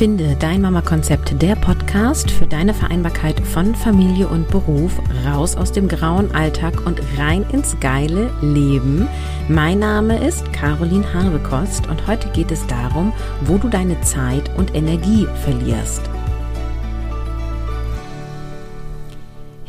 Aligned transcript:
Finde 0.00 0.34
dein 0.34 0.62
Mama-Konzept, 0.62 1.42
der 1.42 1.56
Podcast 1.56 2.30
für 2.30 2.46
deine 2.46 2.72
Vereinbarkeit 2.72 3.38
von 3.38 3.74
Familie 3.74 4.28
und 4.28 4.48
Beruf, 4.48 4.98
raus 5.26 5.56
aus 5.56 5.72
dem 5.72 5.88
grauen 5.88 6.34
Alltag 6.34 6.86
und 6.86 7.02
rein 7.18 7.44
ins 7.52 7.78
geile 7.80 8.30
Leben. 8.40 9.06
Mein 9.50 9.80
Name 9.80 10.26
ist 10.26 10.50
Caroline 10.54 11.12
Harbekost 11.12 11.86
und 11.86 12.06
heute 12.06 12.30
geht 12.30 12.50
es 12.50 12.66
darum, 12.66 13.12
wo 13.42 13.58
du 13.58 13.68
deine 13.68 14.00
Zeit 14.00 14.50
und 14.56 14.74
Energie 14.74 15.26
verlierst. 15.44 16.08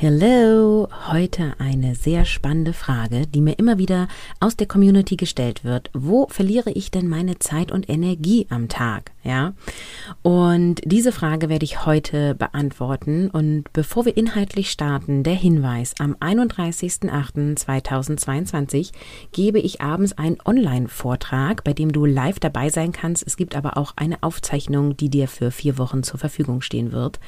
Hello, 0.03 0.87
heute 1.11 1.53
eine 1.59 1.93
sehr 1.93 2.25
spannende 2.25 2.73
Frage, 2.73 3.27
die 3.27 3.39
mir 3.39 3.59
immer 3.59 3.77
wieder 3.77 4.07
aus 4.39 4.55
der 4.55 4.65
Community 4.65 5.15
gestellt 5.15 5.63
wird. 5.63 5.91
Wo 5.93 6.25
verliere 6.27 6.71
ich 6.71 6.89
denn 6.89 7.07
meine 7.07 7.37
Zeit 7.37 7.71
und 7.71 7.87
Energie 7.87 8.47
am 8.49 8.67
Tag? 8.67 9.11
Ja. 9.23 9.53
Und 10.23 10.81
diese 10.83 11.11
Frage 11.11 11.47
werde 11.49 11.63
ich 11.63 11.85
heute 11.85 12.33
beantworten. 12.33 13.29
Und 13.29 13.65
bevor 13.71 14.05
wir 14.05 14.17
inhaltlich 14.17 14.71
starten, 14.71 15.21
der 15.23 15.35
Hinweis, 15.35 15.93
am 15.99 16.15
31.08.2022 16.15 18.93
gebe 19.31 19.59
ich 19.59 19.81
abends 19.81 20.13
einen 20.13 20.37
Online-Vortrag, 20.43 21.63
bei 21.63 21.73
dem 21.73 21.91
du 21.91 22.05
live 22.05 22.39
dabei 22.39 22.69
sein 22.69 22.93
kannst. 22.93 23.23
Es 23.25 23.37
gibt 23.37 23.55
aber 23.55 23.77
auch 23.77 23.93
eine 23.95 24.23
Aufzeichnung, 24.23 24.97
die 24.97 25.09
dir 25.09 25.27
für 25.27 25.51
vier 25.51 25.77
Wochen 25.77 26.01
zur 26.01 26.19
Verfügung 26.19 26.61
stehen 26.61 26.91
wird. 26.91 27.19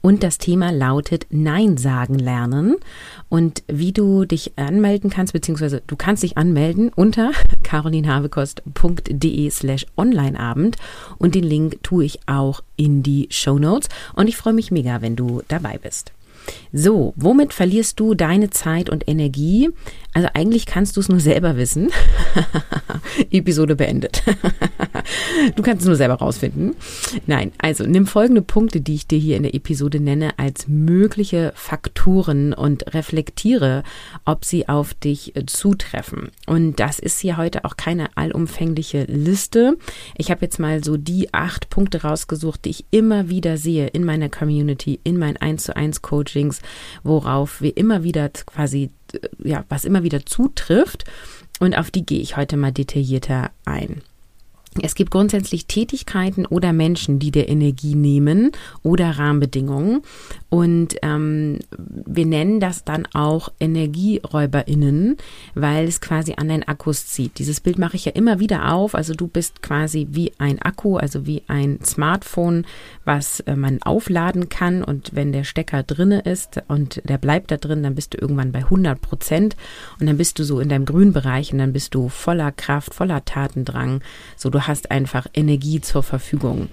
Und 0.00 0.22
das 0.22 0.38
Thema 0.38 0.70
lautet 0.70 1.26
Nein 1.30 1.76
sagen 1.76 2.18
lernen 2.18 2.76
und 3.28 3.64
wie 3.66 3.92
du 3.92 4.24
dich 4.24 4.52
anmelden 4.56 5.10
kannst, 5.10 5.32
beziehungsweise 5.32 5.82
du 5.86 5.96
kannst 5.96 6.22
dich 6.22 6.38
anmelden 6.38 6.90
unter 6.94 7.32
carolinhabekost.de 7.64 9.50
slash 9.50 9.86
onlineabend 9.96 10.76
den 11.34 11.44
Link 11.44 11.82
tue 11.82 12.04
ich 12.04 12.20
auch 12.26 12.62
in 12.76 13.02
die 13.02 13.28
Show 13.30 13.58
Notes 13.58 13.88
und 14.14 14.28
ich 14.28 14.36
freue 14.36 14.52
mich 14.52 14.70
mega, 14.70 15.02
wenn 15.02 15.16
du 15.16 15.42
dabei 15.48 15.78
bist. 15.78 16.12
So, 16.72 17.14
womit 17.16 17.52
verlierst 17.52 17.98
du 18.00 18.14
deine 18.14 18.50
Zeit 18.50 18.90
und 18.90 19.08
Energie? 19.08 19.70
Also 20.14 20.30
eigentlich 20.34 20.66
kannst 20.66 20.96
du 20.96 21.00
es 21.00 21.08
nur 21.08 21.20
selber 21.20 21.56
wissen. 21.56 21.90
Episode 23.30 23.76
beendet. 23.76 24.22
du 25.56 25.62
kannst 25.62 25.82
es 25.82 25.86
nur 25.86 25.96
selber 25.96 26.14
rausfinden. 26.14 26.74
Nein, 27.26 27.52
also 27.58 27.84
nimm 27.84 28.06
folgende 28.06 28.42
Punkte, 28.42 28.80
die 28.80 28.94
ich 28.94 29.06
dir 29.06 29.18
hier 29.18 29.36
in 29.36 29.44
der 29.44 29.54
Episode 29.54 30.00
nenne, 30.00 30.38
als 30.38 30.66
mögliche 30.66 31.52
Faktoren 31.54 32.52
und 32.52 32.94
reflektiere, 32.94 33.82
ob 34.24 34.44
sie 34.44 34.68
auf 34.68 34.94
dich 34.94 35.34
zutreffen. 35.46 36.30
Und 36.46 36.80
das 36.80 36.98
ist 36.98 37.20
hier 37.20 37.36
heute 37.36 37.64
auch 37.64 37.76
keine 37.76 38.16
allumfängliche 38.16 39.04
Liste. 39.04 39.76
Ich 40.16 40.30
habe 40.30 40.42
jetzt 40.42 40.58
mal 40.58 40.82
so 40.82 40.96
die 40.96 41.32
acht 41.32 41.70
Punkte 41.70 42.02
rausgesucht, 42.02 42.64
die 42.64 42.70
ich 42.70 42.84
immer 42.90 43.28
wieder 43.28 43.56
sehe 43.56 43.86
in 43.88 44.04
meiner 44.04 44.28
Community, 44.28 45.00
in 45.04 45.18
meinen 45.18 45.36
1 45.36 45.64
zu 45.64 45.76
1 45.76 46.02
Coachings, 46.38 46.60
worauf 47.02 47.60
wir 47.60 47.76
immer 47.76 48.02
wieder 48.02 48.28
quasi 48.28 48.90
ja, 49.42 49.64
was 49.68 49.84
immer 49.84 50.02
wieder 50.02 50.24
zutrifft. 50.24 51.04
Und 51.60 51.76
auf 51.76 51.90
die 51.90 52.06
gehe 52.06 52.20
ich 52.20 52.36
heute 52.36 52.56
mal 52.56 52.72
detaillierter 52.72 53.50
ein. 53.64 54.02
Es 54.82 54.94
gibt 54.94 55.10
grundsätzlich 55.10 55.66
Tätigkeiten 55.66 56.46
oder 56.46 56.72
Menschen, 56.72 57.18
die 57.18 57.30
dir 57.30 57.48
Energie 57.48 57.94
nehmen 57.94 58.52
oder 58.82 59.10
Rahmenbedingungen. 59.18 60.02
Und 60.50 60.96
ähm, 61.02 61.58
wir 61.76 62.26
nennen 62.26 62.60
das 62.60 62.84
dann 62.84 63.06
auch 63.12 63.50
EnergieräuberInnen, 63.58 65.16
weil 65.54 65.86
es 65.86 66.00
quasi 66.00 66.34
an 66.36 66.48
deinen 66.48 66.62
Akkus 66.62 67.06
zieht. 67.06 67.38
Dieses 67.38 67.60
Bild 67.60 67.78
mache 67.78 67.96
ich 67.96 68.06
ja 68.06 68.12
immer 68.12 68.40
wieder 68.40 68.72
auf. 68.72 68.94
Also 68.94 69.14
du 69.14 69.28
bist 69.28 69.62
quasi 69.62 70.08
wie 70.10 70.32
ein 70.38 70.60
Akku, 70.60 70.96
also 70.96 71.26
wie 71.26 71.42
ein 71.48 71.80
Smartphone, 71.84 72.64
was 73.04 73.40
äh, 73.40 73.56
man 73.56 73.82
aufladen 73.82 74.48
kann. 74.48 74.82
Und 74.82 75.14
wenn 75.14 75.32
der 75.32 75.44
Stecker 75.44 75.82
drinne 75.82 76.20
ist 76.20 76.62
und 76.68 77.02
der 77.04 77.18
bleibt 77.18 77.50
da 77.50 77.56
drin, 77.56 77.82
dann 77.82 77.94
bist 77.94 78.14
du 78.14 78.18
irgendwann 78.18 78.52
bei 78.52 78.60
100 78.60 79.00
Prozent. 79.00 79.56
Und 80.00 80.06
dann 80.06 80.16
bist 80.16 80.38
du 80.38 80.44
so 80.44 80.60
in 80.60 80.68
deinem 80.68 80.84
grünen 80.84 81.12
Bereich 81.12 81.52
und 81.52 81.58
dann 81.58 81.72
bist 81.72 81.94
du 81.94 82.08
voller 82.08 82.52
Kraft, 82.52 82.94
voller 82.94 83.24
Tatendrang. 83.24 84.00
So, 84.36 84.50
du 84.50 84.66
hast 84.68 84.90
einfach 84.90 85.26
Energie 85.34 85.80
zur 85.80 86.02
Verfügung. 86.02 86.68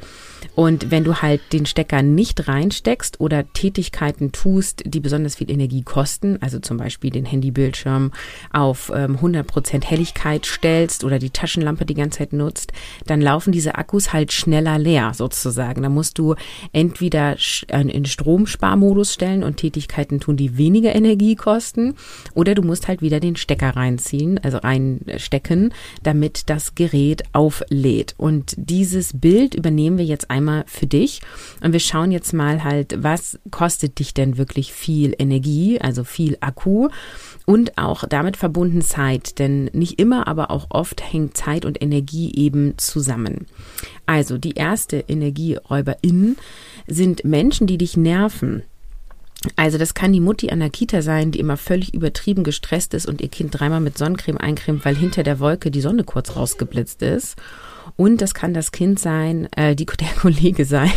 Und 0.54 0.92
wenn 0.92 1.04
du 1.04 1.22
halt 1.22 1.42
den 1.54 1.66
Stecker 1.66 2.02
nicht 2.02 2.48
reinsteckst 2.48 3.20
oder 3.20 3.52
Tätigkeiten 3.54 4.32
tust, 4.32 4.84
die 4.86 5.00
besonders 5.00 5.36
viel 5.36 5.50
Energie 5.50 5.82
kosten, 5.82 6.38
also 6.42 6.60
zum 6.60 6.78
Beispiel 6.78 7.10
den 7.10 7.26
Handybildschirm 7.26 8.12
auf 8.52 8.92
ähm, 8.94 9.18
100% 9.18 9.84
Helligkeit 9.84 10.46
stellst 10.46 11.04
oder 11.04 11.20
die 11.20 11.32
Taschenlampe 11.32 11.86
die 11.86 11.94
ganze 11.94 12.20
Zeit 12.20 12.34
nutzt, 12.34 12.72
dann 13.06 13.22
laufen 13.22 13.52
diese 13.52 13.76
Akkus 13.76 14.14
halt 14.14 14.32
schneller 14.32 14.78
leer 14.78 15.14
sozusagen. 15.14 15.82
Da 15.82 15.90
musst 15.90 16.18
du 16.18 16.36
entweder 16.72 17.38
in 17.70 18.06
Stromsparmodus 18.06 19.14
stellen 19.14 19.44
und 19.44 19.58
Tätigkeiten 19.58 20.20
tun, 20.20 20.38
die 20.38 20.58
weniger 20.58 20.94
Energie 20.96 21.36
kosten, 21.36 21.96
oder 22.34 22.56
du 22.56 22.62
musst 22.62 22.88
halt 22.88 23.02
wieder 23.02 23.20
den 23.20 23.36
Stecker 23.36 23.76
reinziehen, 23.76 24.40
also 24.44 24.58
reinstecken, 24.58 25.74
damit 26.04 26.50
das 26.50 26.76
Gerät 26.76 27.24
auflädt. 27.34 27.85
Und 28.18 28.56
dieses 28.58 29.20
Bild 29.20 29.56
übernehmen 29.56 29.98
wir 29.98 30.06
jetzt 30.06 30.30
einmal 30.32 30.64
für 30.68 30.88
dich. 30.88 31.22
Und 31.62 31.74
wir 31.74 31.80
schauen 31.80 32.12
jetzt 32.12 32.34
mal 32.34 32.64
halt, 32.64 33.04
was 33.04 33.40
kostet 33.52 34.00
dich 34.00 34.14
denn 34.14 34.38
wirklich 34.38 34.74
viel 34.74 35.14
Energie, 35.18 35.80
also 35.80 36.04
viel 36.04 36.38
Akku 36.40 36.90
und 37.46 37.78
auch 37.78 38.04
damit 38.08 38.38
verbunden 38.38 38.82
Zeit, 38.82 39.40
denn 39.40 39.66
nicht 39.74 40.00
immer, 40.00 40.28
aber 40.28 40.52
auch 40.52 40.68
oft 40.70 41.02
hängt 41.12 41.38
Zeit 41.38 41.66
und 41.66 41.82
Energie 41.82 42.34
eben 42.36 42.78
zusammen. 42.78 43.46
Also 44.06 44.38
die 44.38 44.54
erste 44.54 44.98
Energieräuberin 45.08 46.38
sind 46.88 47.24
Menschen, 47.24 47.68
die 47.68 47.78
dich 47.78 47.98
nerven. 47.98 48.64
Also 49.56 49.78
das 49.78 49.94
kann 49.94 50.14
die 50.14 50.20
Mutti 50.20 50.50
an 50.50 50.60
der 50.60 50.70
Kita 50.70 51.02
sein, 51.02 51.32
die 51.32 51.40
immer 51.40 51.58
völlig 51.58 51.94
übertrieben 51.94 52.44
gestresst 52.44 52.94
ist 52.94 53.08
und 53.08 53.22
ihr 53.22 53.30
Kind 53.30 53.58
dreimal 53.58 53.82
mit 53.82 53.98
Sonnencreme 53.98 54.38
eincremt, 54.38 54.86
weil 54.86 54.96
hinter 54.96 55.24
der 55.24 55.40
Wolke 55.40 55.72
die 55.72 55.82
Sonne 55.82 56.04
kurz 56.04 56.36
rausgeblitzt 56.36 57.02
ist. 57.02 57.36
Und 57.98 58.22
das 58.22 58.34
kann 58.34 58.54
das 58.54 58.72
Kind 58.72 59.00
sein, 59.00 59.48
äh, 59.56 59.76
die, 59.76 59.86
der 60.00 60.10
Kollege 60.20 60.66
sein, 60.66 60.92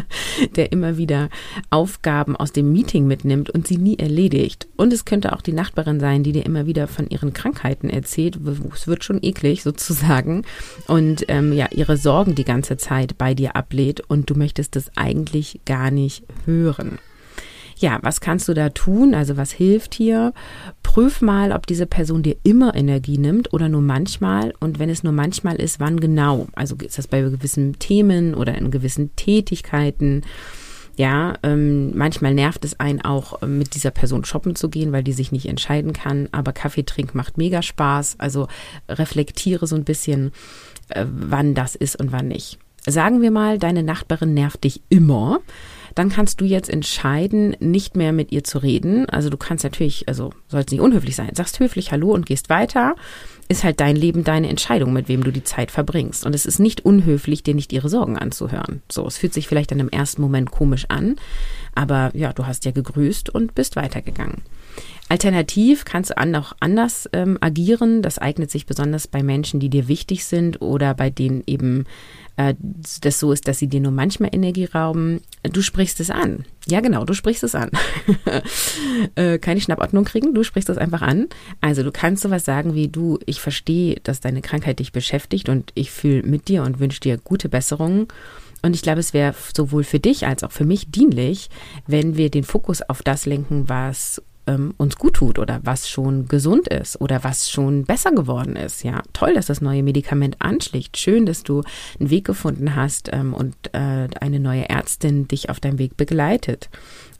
der 0.56 0.72
immer 0.72 0.96
wieder 0.96 1.28
Aufgaben 1.70 2.36
aus 2.36 2.52
dem 2.52 2.72
Meeting 2.72 3.06
mitnimmt 3.06 3.50
und 3.50 3.66
sie 3.66 3.78
nie 3.78 3.98
erledigt. 3.98 4.68
Und 4.76 4.92
es 4.92 5.04
könnte 5.04 5.32
auch 5.32 5.42
die 5.42 5.52
Nachbarin 5.52 6.00
sein, 6.00 6.22
die 6.22 6.32
dir 6.32 6.46
immer 6.46 6.66
wieder 6.66 6.88
von 6.88 7.08
ihren 7.08 7.32
Krankheiten 7.32 7.90
erzählt. 7.90 8.38
Es 8.74 8.86
wird 8.86 9.04
schon 9.04 9.22
eklig 9.22 9.62
sozusagen. 9.64 10.44
Und 10.86 11.24
ähm, 11.28 11.52
ja, 11.52 11.68
ihre 11.70 11.96
Sorgen 11.96 12.34
die 12.34 12.44
ganze 12.44 12.76
Zeit 12.76 13.18
bei 13.18 13.34
dir 13.34 13.56
ablehnt 13.56 14.02
und 14.08 14.30
du 14.30 14.34
möchtest 14.34 14.76
das 14.76 14.90
eigentlich 14.96 15.60
gar 15.64 15.90
nicht 15.90 16.24
hören. 16.44 16.98
Ja, 17.78 17.98
was 18.02 18.20
kannst 18.20 18.48
du 18.48 18.54
da 18.54 18.70
tun? 18.70 19.14
Also 19.14 19.36
was 19.36 19.52
hilft 19.52 19.94
hier? 19.94 20.32
Prüf 20.82 21.20
mal, 21.20 21.52
ob 21.52 21.66
diese 21.66 21.86
Person 21.86 22.22
dir 22.22 22.36
immer 22.42 22.74
Energie 22.74 23.18
nimmt 23.18 23.52
oder 23.52 23.68
nur 23.68 23.82
manchmal. 23.82 24.54
Und 24.60 24.78
wenn 24.78 24.88
es 24.88 25.02
nur 25.02 25.12
manchmal 25.12 25.56
ist, 25.56 25.78
wann 25.78 26.00
genau? 26.00 26.46
Also 26.54 26.76
ist 26.76 26.96
das 26.96 27.06
bei 27.06 27.20
gewissen 27.20 27.78
Themen 27.78 28.34
oder 28.34 28.56
in 28.56 28.70
gewissen 28.70 29.14
Tätigkeiten? 29.16 30.22
Ja, 30.96 31.34
ähm, 31.42 31.94
manchmal 31.94 32.32
nervt 32.32 32.64
es 32.64 32.80
einen 32.80 33.02
auch, 33.02 33.42
mit 33.42 33.74
dieser 33.74 33.90
Person 33.90 34.24
shoppen 34.24 34.56
zu 34.56 34.70
gehen, 34.70 34.92
weil 34.92 35.02
die 35.02 35.12
sich 35.12 35.30
nicht 35.30 35.46
entscheiden 35.46 35.92
kann. 35.92 36.30
Aber 36.32 36.54
Kaffee 36.54 36.84
trinken 36.84 37.18
macht 37.18 37.36
mega 37.36 37.60
Spaß. 37.60 38.16
Also 38.18 38.48
reflektiere 38.88 39.66
so 39.66 39.76
ein 39.76 39.84
bisschen, 39.84 40.32
äh, 40.88 41.04
wann 41.06 41.54
das 41.54 41.74
ist 41.74 41.96
und 41.96 42.12
wann 42.12 42.28
nicht. 42.28 42.58
Sagen 42.86 43.20
wir 43.20 43.30
mal, 43.30 43.58
deine 43.58 43.82
Nachbarin 43.82 44.32
nervt 44.32 44.64
dich 44.64 44.80
immer 44.88 45.40
dann 45.96 46.10
kannst 46.10 46.42
du 46.42 46.44
jetzt 46.44 46.68
entscheiden, 46.68 47.56
nicht 47.58 47.96
mehr 47.96 48.12
mit 48.12 48.30
ihr 48.30 48.44
zu 48.44 48.58
reden. 48.58 49.08
Also 49.08 49.30
du 49.30 49.38
kannst 49.38 49.64
natürlich, 49.64 50.06
also 50.08 50.30
sollst 50.46 50.70
nicht 50.70 50.82
unhöflich 50.82 51.16
sein, 51.16 51.34
sagst 51.34 51.58
höflich 51.58 51.90
Hallo 51.90 52.12
und 52.12 52.26
gehst 52.26 52.50
weiter. 52.50 52.94
Ist 53.48 53.64
halt 53.64 53.80
dein 53.80 53.96
Leben, 53.96 54.22
deine 54.22 54.50
Entscheidung, 54.50 54.92
mit 54.92 55.08
wem 55.08 55.24
du 55.24 55.30
die 55.30 55.44
Zeit 55.44 55.70
verbringst. 55.70 56.26
Und 56.26 56.34
es 56.34 56.44
ist 56.44 56.58
nicht 56.58 56.84
unhöflich, 56.84 57.42
dir 57.42 57.54
nicht 57.54 57.72
ihre 57.72 57.88
Sorgen 57.88 58.18
anzuhören. 58.18 58.82
So, 58.92 59.06
es 59.06 59.16
fühlt 59.16 59.32
sich 59.32 59.48
vielleicht 59.48 59.70
dann 59.70 59.80
im 59.80 59.88
ersten 59.88 60.20
Moment 60.20 60.50
komisch 60.50 60.84
an, 60.88 61.16
aber 61.74 62.10
ja, 62.12 62.34
du 62.34 62.46
hast 62.46 62.66
ja 62.66 62.72
gegrüßt 62.72 63.30
und 63.30 63.54
bist 63.54 63.74
weitergegangen. 63.74 64.42
Alternativ 65.08 65.84
kannst 65.86 66.10
du 66.10 66.38
auch 66.38 66.52
anders 66.60 67.08
ähm, 67.12 67.38
agieren. 67.40 68.02
Das 68.02 68.18
eignet 68.18 68.50
sich 68.50 68.66
besonders 68.66 69.06
bei 69.06 69.22
Menschen, 69.22 69.60
die 69.60 69.70
dir 69.70 69.88
wichtig 69.88 70.26
sind 70.26 70.60
oder 70.60 70.92
bei 70.94 71.08
denen 71.08 71.42
eben 71.46 71.84
äh, 72.36 72.54
das 73.00 73.18
so 73.18 73.32
ist, 73.32 73.48
dass 73.48 73.58
sie 73.58 73.68
dir 73.68 73.80
nur 73.80 73.92
manchmal 73.92 74.30
Energie 74.32 74.66
rauben. 74.66 75.20
Du 75.42 75.62
sprichst 75.62 76.00
es 76.00 76.10
an. 76.10 76.44
Ja, 76.68 76.80
genau, 76.80 77.04
du 77.04 77.14
sprichst 77.14 77.44
es 77.44 77.54
an. 77.54 77.70
äh, 79.14 79.38
keine 79.38 79.60
Schnappordnung 79.60 80.04
kriegen, 80.04 80.34
du 80.34 80.42
sprichst 80.42 80.68
es 80.68 80.78
einfach 80.78 81.02
an. 81.02 81.28
Also 81.60 81.82
du 81.82 81.92
kannst 81.92 82.22
sowas 82.22 82.44
sagen 82.44 82.74
wie 82.74 82.88
du, 82.88 83.18
ich 83.26 83.40
verstehe, 83.40 83.96
dass 84.02 84.20
deine 84.20 84.42
Krankheit 84.42 84.80
dich 84.80 84.92
beschäftigt 84.92 85.48
und 85.48 85.72
ich 85.74 85.90
fühle 85.90 86.22
mit 86.22 86.48
dir 86.48 86.62
und 86.62 86.80
wünsche 86.80 87.00
dir 87.00 87.18
gute 87.18 87.48
Besserungen. 87.48 88.08
Und 88.62 88.74
ich 88.74 88.82
glaube, 88.82 89.00
es 89.00 89.14
wäre 89.14 89.34
sowohl 89.54 89.84
für 89.84 90.00
dich 90.00 90.26
als 90.26 90.42
auch 90.42 90.52
für 90.52 90.64
mich 90.64 90.90
dienlich, 90.90 91.50
wenn 91.86 92.16
wir 92.16 92.30
den 92.30 92.44
Fokus 92.44 92.82
auf 92.82 93.02
das 93.02 93.26
lenken, 93.26 93.68
was 93.68 94.22
ähm, 94.46 94.74
uns 94.76 94.96
gut 94.96 95.14
tut 95.14 95.38
oder 95.38 95.60
was 95.62 95.88
schon 95.88 96.28
gesund 96.28 96.68
ist 96.68 97.00
oder 97.00 97.24
was 97.24 97.50
schon 97.50 97.84
besser 97.84 98.12
geworden 98.12 98.56
ist. 98.56 98.84
Ja, 98.84 99.02
toll, 99.12 99.34
dass 99.34 99.46
das 99.46 99.60
neue 99.60 99.82
Medikament 99.82 100.36
anschlägt. 100.40 100.96
Schön, 100.96 101.26
dass 101.26 101.42
du 101.42 101.62
einen 101.98 102.10
Weg 102.10 102.24
gefunden 102.24 102.76
hast 102.76 103.10
ähm, 103.12 103.34
und 103.34 103.54
äh, 103.72 104.08
eine 104.20 104.40
neue 104.40 104.68
Ärztin 104.68 105.28
dich 105.28 105.50
auf 105.50 105.60
deinem 105.60 105.78
Weg 105.78 105.96
begleitet. 105.96 106.68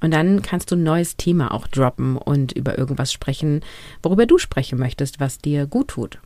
Und 0.01 0.13
dann 0.13 0.43
kannst 0.43 0.71
du 0.71 0.77
ein 0.77 0.83
neues 0.83 1.17
Thema 1.17 1.53
auch 1.53 1.67
droppen 1.67 2.17
und 2.17 2.53
über 2.53 2.79
irgendwas 2.79 3.13
sprechen, 3.13 3.61
worüber 4.03 4.27
du 4.27 4.39
sprechen 4.39 4.79
möchtest, 4.79 5.21
was 5.21 5.39
dir 5.39 5.67
gut 5.67 5.89
tut. 5.89 6.19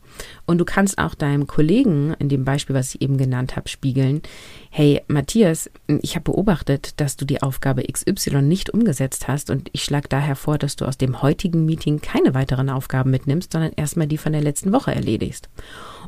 Und 0.45 0.57
du 0.57 0.65
kannst 0.65 0.97
auch 0.97 1.15
deinem 1.15 1.47
Kollegen, 1.47 2.13
in 2.19 2.29
dem 2.29 2.43
Beispiel, 2.43 2.75
was 2.75 2.93
ich 2.95 3.01
eben 3.01 3.17
genannt 3.17 3.55
habe, 3.55 3.69
spiegeln, 3.69 4.21
hey 4.69 5.01
Matthias, 5.07 5.69
ich 5.87 6.15
habe 6.15 6.31
beobachtet, 6.31 6.99
dass 6.99 7.15
du 7.15 7.25
die 7.25 7.41
Aufgabe 7.41 7.83
XY 7.83 8.41
nicht 8.41 8.69
umgesetzt 8.69 9.27
hast 9.27 9.49
und 9.49 9.69
ich 9.71 9.83
schlage 9.83 10.09
daher 10.09 10.35
vor, 10.35 10.57
dass 10.57 10.75
du 10.75 10.85
aus 10.85 10.97
dem 10.97 11.21
heutigen 11.21 11.65
Meeting 11.65 12.01
keine 12.01 12.33
weiteren 12.33 12.69
Aufgaben 12.69 13.11
mitnimmst, 13.11 13.53
sondern 13.53 13.71
erstmal 13.75 14.07
die 14.07 14.17
von 14.17 14.33
der 14.33 14.41
letzten 14.41 14.73
Woche 14.73 14.93
erledigst. 14.93 15.49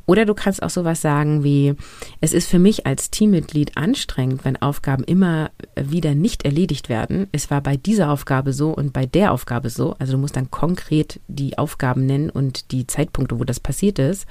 Oder 0.05 0.25
du 0.25 0.33
kannst 0.33 0.61
auch 0.61 0.69
sowas 0.69 1.01
sagen 1.01 1.43
wie, 1.43 1.75
es 2.19 2.33
ist 2.33 2.49
für 2.49 2.59
mich 2.59 2.85
als 2.85 3.09
Teammitglied 3.09 3.77
anstrengend, 3.77 4.43
wenn 4.43 4.61
Aufgaben 4.61 5.03
immer 5.03 5.51
wieder 5.75 6.13
nicht 6.13 6.43
erledigt 6.43 6.89
werden. 6.89 7.27
Es 7.31 7.49
war 7.49 7.61
bei 7.61 7.77
dieser 7.77 8.11
Aufgabe 8.11 8.51
so 8.51 8.71
und 8.71 8.91
bei 8.91 9.05
der 9.05 9.31
Aufgabe 9.31 9.69
so. 9.69 9.95
Also 9.99 10.13
du 10.13 10.19
musst 10.19 10.35
dann 10.35 10.51
konkret 10.51 11.21
die 11.27 11.57
Aufgaben 11.57 12.05
nennen 12.05 12.29
und 12.29 12.71
die 12.71 12.85
Zeitpunkte, 12.85 13.39
wo 13.39 13.45
das 13.45 13.59
passiert 13.59 13.97
ist. 13.97 14.25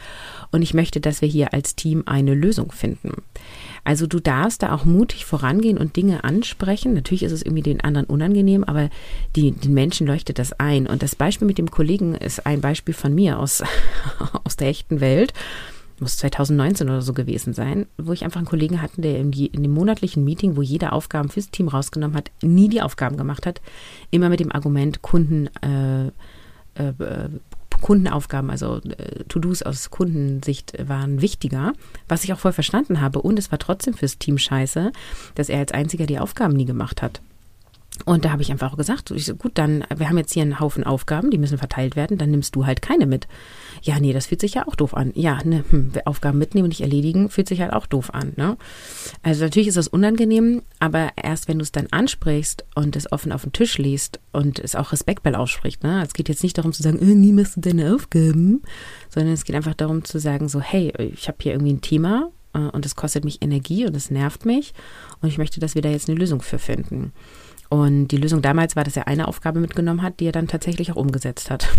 Und 0.51 0.63
ich 0.63 0.75
möchte, 0.75 1.01
dass 1.01 1.23
wir 1.23 1.29
hier 1.29 1.55
als 1.55 1.75
Team 1.75 2.03
eine 2.07 2.35
Lösung 2.35 2.71
finden. 2.71 3.23
Also 3.85 4.07
du 4.07 4.21
darfst 4.21 4.63
da 4.63 4.75
auch 4.75 4.85
mutig 4.85 5.25
vorangehen 5.25 5.79
und 5.79 5.97
Dinge 5.97 6.25
ansprechen. 6.25 6.95
Natürlich 6.95 7.25
ist 7.25 7.33
es 7.33 7.43
irgendwie 7.43 7.63
den 7.63 7.81
anderen 7.81 8.07
unangenehm, 8.07 8.65
aber 8.65 8.91
die, 9.35 9.53
den 9.53 9.75
Menschen 9.75 10.07
leuchtet 10.07 10.39
das 10.39 10.53
ein. 10.53 10.87
Und 10.87 11.03
das 11.03 11.17
Beispiel 11.17 11.47
mit 11.47 11.59
dem 11.59 11.71
Kollegen 11.71 12.15
ist 12.15 12.47
ein 12.47 12.61
Beispiel 12.61 12.95
von 12.95 13.15
mir 13.15 13.39
aus, 13.39 13.63
aus 14.45 14.57
der 14.57 14.69
echten 14.69 15.01
Welt 15.01 15.33
muss 16.03 16.19
2019 16.19 16.89
oder 16.89 17.01
so 17.01 17.15
gewesen 17.15 17.55
sein, 17.55 17.87
wo 17.97 18.13
ich 18.13 18.25
einfach 18.25 18.39
einen 18.39 18.49
Kollegen 18.49 18.83
hatte, 18.83 19.01
der 19.01 19.19
in, 19.19 19.33
in, 19.33 19.63
dem 19.63 19.73
monatlichen 19.73 20.25
Meeting, 20.25 20.57
wo 20.57 20.63
jeder 20.63 20.93
Aufgaben 20.93 21.29
fürs 21.29 21.51
Team 21.51 21.69
rausgenommen 21.69 22.17
hat, 22.17 22.31
nie 22.43 22.69
die 22.69 22.83
Aufgaben 22.83 23.17
gemacht 23.17 23.47
hat, 23.47 23.63
immer 24.11 24.29
mit 24.29 24.41
dem 24.41 24.53
Argument 24.53 25.01
Kunden 25.01 25.49
äh, 25.63 26.09
äh, 26.75 27.29
Kundenaufgaben, 27.83 28.49
also 28.49 28.77
äh, 28.79 29.25
To-Dos 29.29 29.63
aus 29.63 29.91
Kundensicht 29.91 30.73
waren 30.89 31.21
wichtiger, 31.21 31.75
was 32.09 32.25
ich 32.25 32.33
auch 32.33 32.39
voll 32.39 32.53
verstanden 32.53 33.03
habe. 33.03 33.21
Und 33.21 33.39
es 33.39 33.53
war 33.53 33.59
trotzdem 33.59 33.93
fürs 33.93 34.17
Team 34.17 34.39
scheiße, 34.39 34.93
dass 35.35 35.51
er 35.51 35.59
als 35.59 35.73
einziger 35.73 36.07
die 36.07 36.19
Aufgaben 36.19 36.55
nie 36.55 36.65
gemacht 36.65 37.03
hat. 37.03 37.21
Und 38.05 38.25
da 38.25 38.33
habe 38.33 38.43
ich 38.43 38.51
einfach 38.51 38.73
auch 38.73 38.77
gesagt, 38.77 39.11
ich 39.11 39.27
so, 39.27 39.37
gut, 39.37 39.53
dann, 39.55 39.85
wir 39.95 40.09
haben 40.09 40.19
jetzt 40.19 40.33
hier 40.33 40.43
einen 40.43 40.59
Haufen 40.59 40.83
Aufgaben, 40.83 41.31
die 41.31 41.39
müssen 41.39 41.59
verteilt 41.59 41.95
werden, 41.95 42.19
dann 42.19 42.31
nimmst 42.31 42.57
du 42.57 42.67
halt 42.67 42.83
keine 42.83 43.07
mit. 43.07 43.29
Ja, 43.83 44.01
nee, 44.01 44.13
das 44.13 44.27
fühlt 44.27 44.41
sich 44.41 44.55
ja 44.55 44.67
auch 44.67 44.75
doof 44.75 44.95
an. 44.95 45.13
Ja, 45.15 45.39
ne, 45.45 45.65
hm, 45.69 45.93
Aufgaben 46.05 46.39
mitnehmen 46.39 46.65
und 46.65 46.71
nicht 46.71 46.81
erledigen, 46.81 47.29
fühlt 47.29 47.49
sich 47.49 47.61
halt 47.61 47.73
auch 47.73 47.87
doof 47.87 48.13
an. 48.13 48.33
Ne? 48.37 48.57
Also 49.23 49.45
natürlich 49.45 49.69
ist 49.69 49.77
das 49.77 49.89
unangenehm, 49.89 50.63
aber 50.81 51.11
erst 51.17 51.49
wenn 51.49 51.59
du 51.59 51.63
es 51.63 51.73
dann 51.73 51.87
ansprichst 51.91 52.65
und 52.75 52.97
es 52.97 53.13
offen 53.13 53.31
auf 53.31 53.43
den 53.43 53.53
Tisch 53.53 53.79
liest 53.79 54.21
und 54.33 54.59
es 54.59 54.75
auch 54.75 54.93
respektvoll 54.93 55.35
ausspricht, 55.35 55.83
ne? 55.83 56.03
Es 56.03 56.15
geht 56.15 56.29
jetzt 56.29 56.43
nicht 56.43 56.59
darum 56.59 56.73
zu 56.73 56.83
sagen, 56.83 56.99
äh, 56.99 57.15
nie 57.15 57.33
machst 57.33 57.57
du 57.57 57.61
deine 57.61 57.95
Aufgaben, 57.95 58.63
sondern 59.11 59.35
es 59.35 59.45
geht 59.45 59.55
einfach 59.55 59.75
darum 59.75 60.05
zu 60.05 60.19
sagen, 60.19 60.49
so, 60.49 60.61
hey, 60.61 60.93
ich 60.99 61.29
habe 61.29 61.39
hier 61.41 61.53
irgendwie 61.53 61.75
ein 61.75 61.83
Thema, 61.83 62.31
äh, 62.55 62.59
und 62.59 62.87
es 62.87 62.97
kostet 62.97 63.25
mich 63.25 63.43
Energie 63.43 63.87
und 63.87 63.97
es 63.97 64.11
nervt 64.11 64.47
mich 64.47 64.73
und 65.21 65.29
ich 65.29 65.39
möchte, 65.39 65.61
dass 65.61 65.75
wir 65.75 65.83
da 65.83 65.91
jetzt 65.91 66.09
eine 66.09 66.19
Lösung 66.19 66.43
für 66.43 66.59
finden. 66.59 67.13
Und 67.73 68.09
die 68.09 68.19
Lösung 68.19 68.43
damals 68.43 68.77
war, 68.77 68.85
dass 68.85 68.99
er 68.99 69.09
eine 69.09 69.27
Aufgabe 69.27 69.59
mitgenommen 69.59 70.03
hat, 70.03 70.21
die 70.21 70.27
er 70.27 70.33
dann 70.33 70.47
tatsächlich 70.47 70.93
auch 70.93 70.97
umgesetzt 70.97 71.51
hat. 71.51 71.71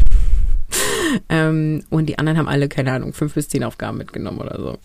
ähm, 1.29 1.83
und 1.91 2.07
die 2.07 2.17
anderen 2.17 2.39
haben 2.39 2.47
alle, 2.47 2.67
keine 2.67 2.93
Ahnung, 2.93 3.13
fünf 3.13 3.35
bis 3.35 3.47
zehn 3.47 3.63
Aufgaben 3.63 3.99
mitgenommen 3.99 4.39
oder 4.39 4.59
so. 4.59 4.79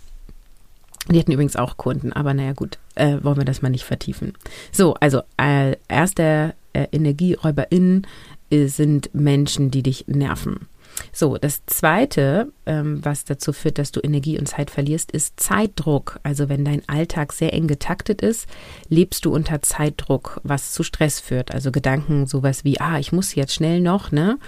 Die 1.11 1.19
hatten 1.19 1.33
übrigens 1.33 1.57
auch 1.57 1.79
Kunden, 1.79 2.13
aber 2.13 2.35
naja 2.35 2.53
gut, 2.53 2.77
äh, 2.95 3.17
wollen 3.23 3.39
wir 3.39 3.47
das 3.47 3.63
mal 3.63 3.71
nicht 3.71 3.85
vertiefen. 3.85 4.35
So, 4.71 4.97
also 5.01 5.23
äh, 5.39 5.77
erster 5.89 6.53
äh, 6.75 6.89
EnergieräuberInnen 6.93 8.07
äh, 8.51 8.67
sind 8.67 9.15
Menschen, 9.15 9.71
die 9.71 9.83
dich 9.83 10.09
nerven. 10.09 10.69
So, 11.13 11.37
das 11.37 11.65
Zweite, 11.67 12.53
ähm, 12.67 13.05
was 13.05 13.25
dazu 13.25 13.53
führt, 13.53 13.79
dass 13.79 13.93
du 13.93 14.01
Energie 14.01 14.39
und 14.39 14.47
Zeit 14.47 14.71
verlierst, 14.71 15.11
ist 15.13 15.39
Zeitdruck. 15.41 16.21
Also 16.23 16.49
wenn 16.49 16.65
dein 16.65 16.83
Alltag 16.89 17.33
sehr 17.33 17.53
eng 17.53 17.67
getaktet 17.67 18.23
ist, 18.23 18.47
lebst 18.89 19.25
du 19.25 19.33
unter 19.33 19.63
Zeitdruck, 19.63 20.41
was 20.45 20.73
zu 20.73 20.83
Stress 20.83 21.21
führt. 21.21 21.53
Also 21.53 21.73
Gedanken 21.73 22.27
sowas 22.27 22.65
wie, 22.65 22.81
ah, 22.81 22.99
ich 22.99 23.13
muss 23.13 23.35
jetzt 23.35 23.55
schnell 23.55 23.81
noch, 23.81 24.13
ne? 24.13 24.39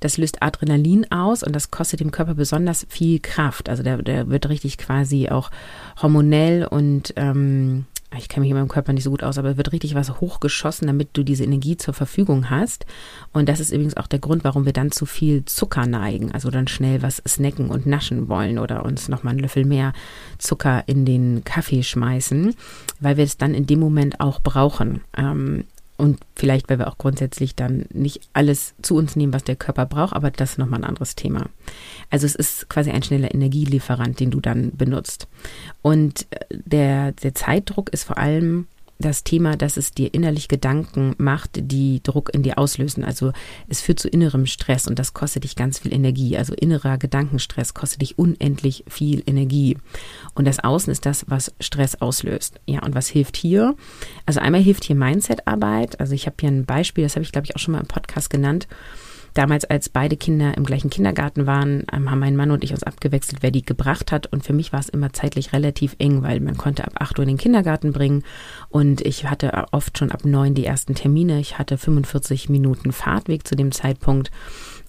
Das 0.00 0.18
löst 0.18 0.42
Adrenalin 0.42 1.10
aus 1.10 1.42
und 1.42 1.54
das 1.54 1.70
kostet 1.70 2.00
dem 2.00 2.10
Körper 2.10 2.34
besonders 2.34 2.86
viel 2.88 3.20
Kraft. 3.20 3.68
Also 3.68 3.82
der, 3.82 3.98
der 3.98 4.28
wird 4.28 4.48
richtig 4.48 4.78
quasi 4.78 5.28
auch 5.28 5.50
hormonell 6.00 6.64
und 6.64 7.12
ähm, 7.16 7.86
ich 8.16 8.28
kenne 8.28 8.42
mich 8.42 8.50
in 8.50 8.56
meinem 8.56 8.68
Körper 8.68 8.92
nicht 8.92 9.04
so 9.04 9.10
gut 9.10 9.22
aus, 9.22 9.38
aber 9.38 9.56
wird 9.56 9.72
richtig 9.72 9.94
was 9.94 10.20
hochgeschossen, 10.20 10.86
damit 10.86 11.10
du 11.12 11.22
diese 11.22 11.44
Energie 11.44 11.76
zur 11.76 11.94
Verfügung 11.94 12.50
hast. 12.50 12.84
Und 13.32 13.48
das 13.48 13.60
ist 13.60 13.70
übrigens 13.70 13.96
auch 13.96 14.08
der 14.08 14.18
Grund, 14.18 14.42
warum 14.42 14.66
wir 14.66 14.72
dann 14.72 14.90
zu 14.90 15.06
viel 15.06 15.44
Zucker 15.44 15.86
neigen, 15.86 16.32
also 16.32 16.50
dann 16.50 16.66
schnell 16.66 17.02
was 17.02 17.22
snacken 17.26 17.70
und 17.70 17.86
naschen 17.86 18.28
wollen 18.28 18.58
oder 18.58 18.84
uns 18.84 19.08
nochmal 19.08 19.32
einen 19.32 19.40
Löffel 19.40 19.64
mehr 19.64 19.92
Zucker 20.38 20.82
in 20.86 21.04
den 21.04 21.44
Kaffee 21.44 21.82
schmeißen, 21.82 22.54
weil 22.98 23.16
wir 23.16 23.24
es 23.24 23.36
dann 23.36 23.54
in 23.54 23.66
dem 23.66 23.78
Moment 23.78 24.20
auch 24.20 24.40
brauchen. 24.40 25.02
Ähm, 25.16 25.64
und 26.00 26.18
vielleicht, 26.34 26.68
weil 26.68 26.78
wir 26.78 26.88
auch 26.88 26.98
grundsätzlich 26.98 27.54
dann 27.54 27.84
nicht 27.92 28.20
alles 28.32 28.74
zu 28.82 28.96
uns 28.96 29.16
nehmen, 29.16 29.32
was 29.32 29.44
der 29.44 29.56
Körper 29.56 29.86
braucht, 29.86 30.14
aber 30.14 30.30
das 30.30 30.52
ist 30.52 30.58
nochmal 30.58 30.80
ein 30.80 30.88
anderes 30.88 31.14
Thema. 31.14 31.46
Also 32.08 32.26
es 32.26 32.34
ist 32.34 32.68
quasi 32.68 32.90
ein 32.90 33.02
schneller 33.02 33.32
Energielieferant, 33.32 34.18
den 34.18 34.30
du 34.30 34.40
dann 34.40 34.72
benutzt. 34.76 35.28
Und 35.82 36.26
äh, 36.30 36.38
der, 36.50 37.12
der 37.12 37.34
Zeitdruck 37.34 37.90
ist 37.90 38.04
vor 38.04 38.18
allem 38.18 38.66
das 39.00 39.24
Thema, 39.24 39.56
dass 39.56 39.76
es 39.76 39.92
dir 39.92 40.12
innerlich 40.14 40.48
Gedanken 40.48 41.14
macht, 41.18 41.50
die 41.54 42.02
Druck 42.02 42.32
in 42.34 42.42
dir 42.42 42.58
auslösen. 42.58 43.04
Also 43.04 43.32
es 43.68 43.80
führt 43.80 43.98
zu 43.98 44.08
innerem 44.08 44.46
Stress 44.46 44.86
und 44.86 44.98
das 44.98 45.14
kostet 45.14 45.44
dich 45.44 45.56
ganz 45.56 45.78
viel 45.78 45.92
Energie. 45.92 46.36
Also 46.36 46.54
innerer 46.54 46.98
Gedankenstress 46.98 47.74
kostet 47.74 48.02
dich 48.02 48.18
unendlich 48.18 48.84
viel 48.88 49.22
Energie. 49.26 49.78
Und 50.34 50.46
das 50.46 50.60
Außen 50.60 50.92
ist 50.92 51.06
das, 51.06 51.24
was 51.28 51.52
Stress 51.60 52.00
auslöst. 52.00 52.60
Ja, 52.66 52.82
und 52.82 52.94
was 52.94 53.08
hilft 53.08 53.36
hier? 53.36 53.74
Also 54.26 54.40
einmal 54.40 54.62
hilft 54.62 54.84
hier 54.84 54.96
Mindset-Arbeit. 54.96 56.00
Also 56.00 56.14
ich 56.14 56.26
habe 56.26 56.36
hier 56.40 56.50
ein 56.50 56.66
Beispiel, 56.66 57.04
das 57.04 57.16
habe 57.16 57.24
ich 57.24 57.32
glaube 57.32 57.46
ich 57.46 57.56
auch 57.56 57.60
schon 57.60 57.72
mal 57.72 57.80
im 57.80 57.88
Podcast 57.88 58.30
genannt. 58.30 58.68
Damals, 59.34 59.64
als 59.64 59.88
beide 59.88 60.16
Kinder 60.16 60.56
im 60.56 60.64
gleichen 60.64 60.90
Kindergarten 60.90 61.46
waren, 61.46 61.84
ähm, 61.92 62.10
haben 62.10 62.18
mein 62.18 62.36
Mann 62.36 62.50
und 62.50 62.64
ich 62.64 62.72
uns 62.72 62.82
abgewechselt, 62.82 63.42
wer 63.42 63.50
die 63.50 63.64
gebracht 63.64 64.12
hat. 64.12 64.26
Und 64.26 64.44
für 64.44 64.52
mich 64.52 64.72
war 64.72 64.80
es 64.80 64.88
immer 64.88 65.12
zeitlich 65.12 65.52
relativ 65.52 65.94
eng, 65.98 66.22
weil 66.22 66.40
man 66.40 66.56
konnte 66.56 66.84
ab 66.84 66.94
8 66.96 67.18
Uhr 67.18 67.22
in 67.22 67.28
den 67.28 67.38
Kindergarten 67.38 67.92
bringen. 67.92 68.24
Und 68.68 69.00
ich 69.00 69.28
hatte 69.28 69.66
oft 69.72 69.98
schon 69.98 70.10
ab 70.10 70.24
9 70.24 70.54
die 70.54 70.66
ersten 70.66 70.94
Termine. 70.94 71.40
Ich 71.40 71.58
hatte 71.58 71.78
45 71.78 72.48
Minuten 72.48 72.92
Fahrtweg 72.92 73.46
zu 73.46 73.54
dem 73.54 73.72
Zeitpunkt. 73.72 74.30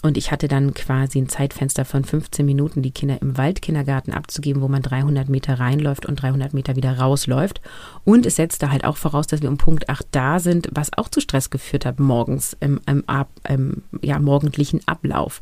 Und 0.01 0.17
ich 0.17 0.31
hatte 0.31 0.47
dann 0.47 0.73
quasi 0.73 1.19
ein 1.19 1.29
Zeitfenster 1.29 1.85
von 1.85 2.03
15 2.03 2.45
Minuten, 2.45 2.81
die 2.81 2.91
Kinder 2.91 3.21
im 3.21 3.37
Waldkindergarten 3.37 4.13
abzugeben, 4.13 4.61
wo 4.61 4.67
man 4.67 4.81
300 4.81 5.29
Meter 5.29 5.59
reinläuft 5.59 6.05
und 6.05 6.21
300 6.21 6.53
Meter 6.53 6.75
wieder 6.75 6.97
rausläuft. 6.97 7.61
Und 8.03 8.25
es 8.25 8.35
setzte 8.35 8.71
halt 8.71 8.83
auch 8.83 8.97
voraus, 8.97 9.27
dass 9.27 9.41
wir 9.41 9.49
um 9.49 9.57
Punkt 9.57 9.89
8 9.89 10.07
da 10.11 10.39
sind, 10.39 10.69
was 10.71 10.97
auch 10.97 11.09
zu 11.09 11.21
Stress 11.21 11.49
geführt 11.49 11.85
hat 11.85 11.99
morgens 11.99 12.57
im, 12.59 12.81
im, 12.87 13.03
im 13.47 13.83
ja, 14.01 14.17
morgendlichen 14.19 14.81
Ablauf. 14.87 15.39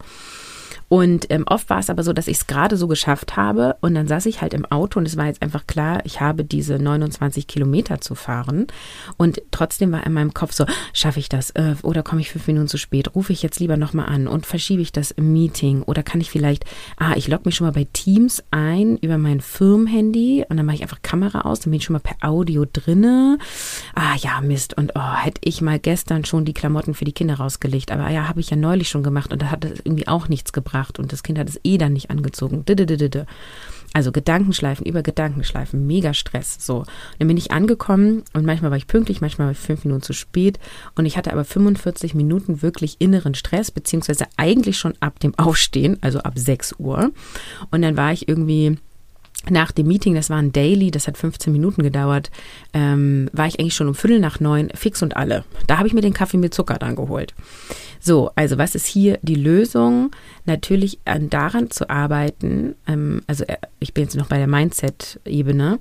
Und 0.90 1.28
ähm, 1.30 1.44
oft 1.48 1.70
war 1.70 1.80
es 1.80 1.90
aber 1.90 2.02
so, 2.04 2.14
dass 2.14 2.28
ich 2.28 2.38
es 2.38 2.48
gerade 2.48 2.76
so 2.76 2.88
geschafft 2.88 3.38
habe 3.38 3.78
und 3.80 3.94
dann 3.94 4.08
saß 4.08 4.26
ich 4.26 4.42
halt 4.42 4.56
im 4.56 4.66
Auto 4.66 5.00
und 5.00 5.06
es 5.06 5.18
war 5.18 5.28
jetzt 5.28 5.42
einfach 5.44 5.68
klar, 5.68 6.02
ich 6.04 6.20
habe 6.20 6.44
diese 6.44 6.80
29 6.80 7.46
Kilometer 7.46 8.02
zu 8.02 8.16
fahren. 8.16 8.66
Und 9.16 9.42
trotzdem 9.52 9.92
war 9.92 10.06
in 10.06 10.14
meinem 10.14 10.34
Kopf 10.34 10.52
so, 10.52 10.66
schaffe 10.92 11.20
ich 11.20 11.30
das 11.30 11.52
äh, 11.52 11.76
oder 11.84 12.02
komme 12.02 12.22
ich 12.22 12.32
fünf 12.32 12.48
Minuten 12.48 12.68
zu 12.68 12.78
spät, 12.78 13.14
rufe 13.14 13.32
ich 13.32 13.44
jetzt 13.44 13.60
lieber 13.60 13.78
nochmal 13.78 14.08
an 14.08 14.28
und 14.28 14.48
verschiebe 14.48 14.82
ich 14.82 14.92
das 14.92 15.12
im 15.12 15.32
Meeting? 15.32 15.84
Oder 15.84 16.02
kann 16.02 16.22
ich 16.22 16.32
vielleicht, 16.32 16.66
ah, 16.98 17.14
ich 17.16 17.28
logge 17.28 17.44
mich 17.46 17.56
schon 17.56 17.68
mal 17.68 17.74
bei 17.74 17.88
Teams 17.94 18.44
ein 18.50 18.98
über 18.98 19.20
mein 19.20 19.42
Firmenhandy 19.42 20.46
und 20.50 20.58
dann 20.58 20.66
mache 20.66 20.78
ich 20.78 20.82
einfach 20.82 21.04
Kamera 21.04 21.42
aus, 21.42 21.60
dann 21.60 21.70
bin 21.70 21.80
ich 21.80 21.86
schon 21.86 21.94
mal 21.94 22.00
per 22.00 22.28
Audio 22.28 22.66
drinne. 22.66 23.38
Ah 23.94 24.16
ja, 24.18 24.42
Mist. 24.42 24.76
Und 24.76 24.94
oh, 24.96 25.16
hätte 25.16 25.42
ich 25.44 25.62
mal 25.62 25.78
gestern 25.78 26.26
schon 26.26 26.46
die 26.46 26.54
Klamotten 26.54 26.96
für 26.96 27.06
die 27.06 27.14
Kinder 27.14 27.36
rausgelegt, 27.36 27.92
aber 27.92 28.10
ja, 28.10 28.28
habe 28.28 28.40
ich 28.40 28.50
ja 28.50 28.58
neulich 28.58 28.90
schon 28.90 29.04
gemacht 29.04 29.32
und 29.32 29.44
da 29.44 29.52
hat 29.52 29.64
das 29.64 29.80
irgendwie 29.84 30.08
auch 30.08 30.28
nichts 30.30 30.52
gebracht 30.52 30.79
gebracht 30.80 31.00
und 31.00 31.12
das 31.12 31.24
Kind 31.24 31.40
hat 31.40 31.50
es 31.50 31.60
eh 31.64 31.78
dann 31.78 31.94
nicht 31.94 32.10
angezogen. 32.10 32.64
Also 33.92 34.12
Gedankenschleifen 34.12 34.86
über 34.86 35.02
Gedankenschleifen, 35.02 35.88
mega 35.88 36.14
Stress. 36.14 36.58
So, 36.60 36.86
dann 37.18 37.28
bin 37.28 37.38
ich 37.38 37.52
angekommen 37.52 38.24
und 38.34 38.46
manchmal 38.46 38.70
war 38.70 38.78
ich 38.78 38.88
pünktlich, 38.88 39.20
manchmal 39.20 39.48
war 39.48 39.52
ich 39.54 39.58
fünf 39.58 39.84
Minuten 39.84 40.04
zu 40.04 40.14
spät 40.14 40.60
und 40.96 41.06
ich 41.06 41.18
hatte 41.18 41.32
aber 41.32 41.44
45 41.44 42.14
Minuten 42.14 42.62
wirklich 42.62 42.98
inneren 43.00 43.34
Stress, 43.34 43.72
beziehungsweise 43.72 44.26
eigentlich 44.38 44.78
schon 44.78 44.94
ab 45.00 45.20
dem 45.20 45.38
Aufstehen, 45.38 45.98
also 46.02 46.20
ab 46.20 46.34
6 46.38 46.76
Uhr. 46.78 47.12
Und 47.72 47.82
dann 47.82 47.98
war 47.98 48.14
ich 48.14 48.28
irgendwie 48.28 48.78
nach 49.50 49.72
dem 49.72 49.88
Meeting, 49.88 50.16
das 50.16 50.30
war 50.30 50.38
ein 50.38 50.52
Daily, 50.52 50.92
das 50.92 51.08
hat 51.08 51.18
15 51.18 51.52
Minuten 51.52 51.82
gedauert, 51.82 52.30
ähm, 52.74 53.30
war 53.32 53.48
ich 53.48 53.60
eigentlich 53.60 53.74
schon 53.74 53.88
um 53.88 53.96
Viertel 53.96 54.20
nach 54.20 54.40
neun 54.40 54.70
fix 54.76 55.02
und 55.02 55.16
alle. 55.16 55.46
Da 55.66 55.78
habe 55.78 55.88
ich 55.88 55.94
mir 55.94 56.02
den 56.02 56.14
Kaffee 56.14 56.38
mit 56.38 56.54
Zucker 56.54 56.78
dann 56.78 56.96
geholt. 56.96 57.34
So, 58.00 58.32
also 58.36 58.58
was 58.58 58.76
ist 58.76 58.86
hier 58.86 59.20
die 59.22 59.36
Lösung? 59.36 60.12
Natürlich 60.50 60.98
an 61.06 61.30
daran 61.30 61.70
zu 61.70 61.92
arbeiten, 61.92 62.74
ähm, 62.88 63.22
also 63.28 63.44
äh, 63.44 63.58
ich 63.80 63.94
bin 63.94 64.06
jetzt 64.06 64.16
noch 64.16 64.26
bei 64.26 64.40
der 64.40 64.48
Mindset-Ebene, 64.48 65.78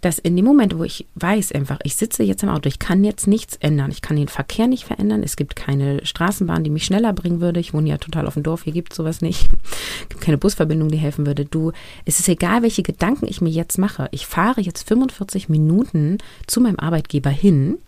dass 0.00 0.20
in 0.20 0.36
dem 0.36 0.44
Moment, 0.44 0.78
wo 0.78 0.84
ich 0.84 1.06
weiß 1.16 1.50
einfach, 1.50 1.80
ich 1.82 1.96
sitze 1.96 2.22
jetzt 2.22 2.44
im 2.44 2.48
Auto, 2.48 2.68
ich 2.68 2.78
kann 2.78 3.02
jetzt 3.02 3.26
nichts 3.26 3.56
ändern, 3.56 3.90
ich 3.90 4.00
kann 4.00 4.16
den 4.16 4.28
Verkehr 4.28 4.68
nicht 4.68 4.84
verändern, 4.84 5.24
es 5.24 5.34
gibt 5.34 5.56
keine 5.56 6.06
Straßenbahn, 6.06 6.62
die 6.62 6.70
mich 6.70 6.84
schneller 6.84 7.12
bringen 7.12 7.40
würde, 7.40 7.58
ich 7.58 7.74
wohne 7.74 7.88
ja 7.88 7.98
total 7.98 8.28
auf 8.28 8.34
dem 8.34 8.44
Dorf, 8.44 8.62
hier 8.62 8.72
gibt 8.72 8.92
es 8.92 8.96
sowas 8.96 9.22
nicht, 9.22 9.48
es 10.02 10.08
gibt 10.10 10.20
keine 10.20 10.38
Busverbindung, 10.38 10.88
die 10.88 10.98
helfen 10.98 11.26
würde. 11.26 11.44
Du, 11.44 11.72
es 12.04 12.20
ist 12.20 12.28
egal, 12.28 12.62
welche 12.62 12.84
Gedanken 12.84 13.26
ich 13.26 13.40
mir 13.40 13.50
jetzt 13.50 13.76
mache, 13.76 14.08
ich 14.12 14.26
fahre 14.26 14.60
jetzt 14.60 14.86
45 14.86 15.48
Minuten 15.48 16.18
zu 16.46 16.60
meinem 16.60 16.78
Arbeitgeber 16.78 17.30
hin 17.30 17.78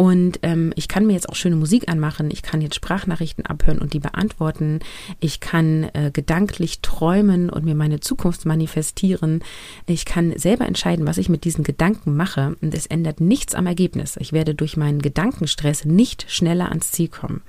und 0.00 0.38
ähm, 0.40 0.72
ich 0.76 0.88
kann 0.88 1.06
mir 1.06 1.12
jetzt 1.12 1.28
auch 1.28 1.34
schöne 1.34 1.56
Musik 1.56 1.90
anmachen, 1.90 2.30
ich 2.30 2.40
kann 2.40 2.62
jetzt 2.62 2.74
Sprachnachrichten 2.74 3.44
abhören 3.44 3.80
und 3.80 3.92
die 3.92 3.98
beantworten. 3.98 4.78
Ich 5.18 5.40
kann 5.40 5.90
äh, 5.92 6.10
gedanklich 6.10 6.80
träumen 6.80 7.50
und 7.50 7.66
mir 7.66 7.74
meine 7.74 8.00
Zukunft 8.00 8.46
manifestieren. 8.46 9.44
Ich 9.84 10.06
kann 10.06 10.32
selber 10.38 10.64
entscheiden, 10.64 11.06
was 11.06 11.18
ich 11.18 11.28
mit 11.28 11.44
diesen 11.44 11.64
Gedanken 11.64 12.16
mache. 12.16 12.56
Und 12.62 12.72
es 12.72 12.86
ändert 12.86 13.20
nichts 13.20 13.54
am 13.54 13.66
Ergebnis. 13.66 14.16
Ich 14.18 14.32
werde 14.32 14.54
durch 14.54 14.78
meinen 14.78 15.02
Gedankenstress 15.02 15.84
nicht 15.84 16.24
schneller 16.30 16.70
ans 16.70 16.92
Ziel 16.92 17.08
kommen. 17.08 17.42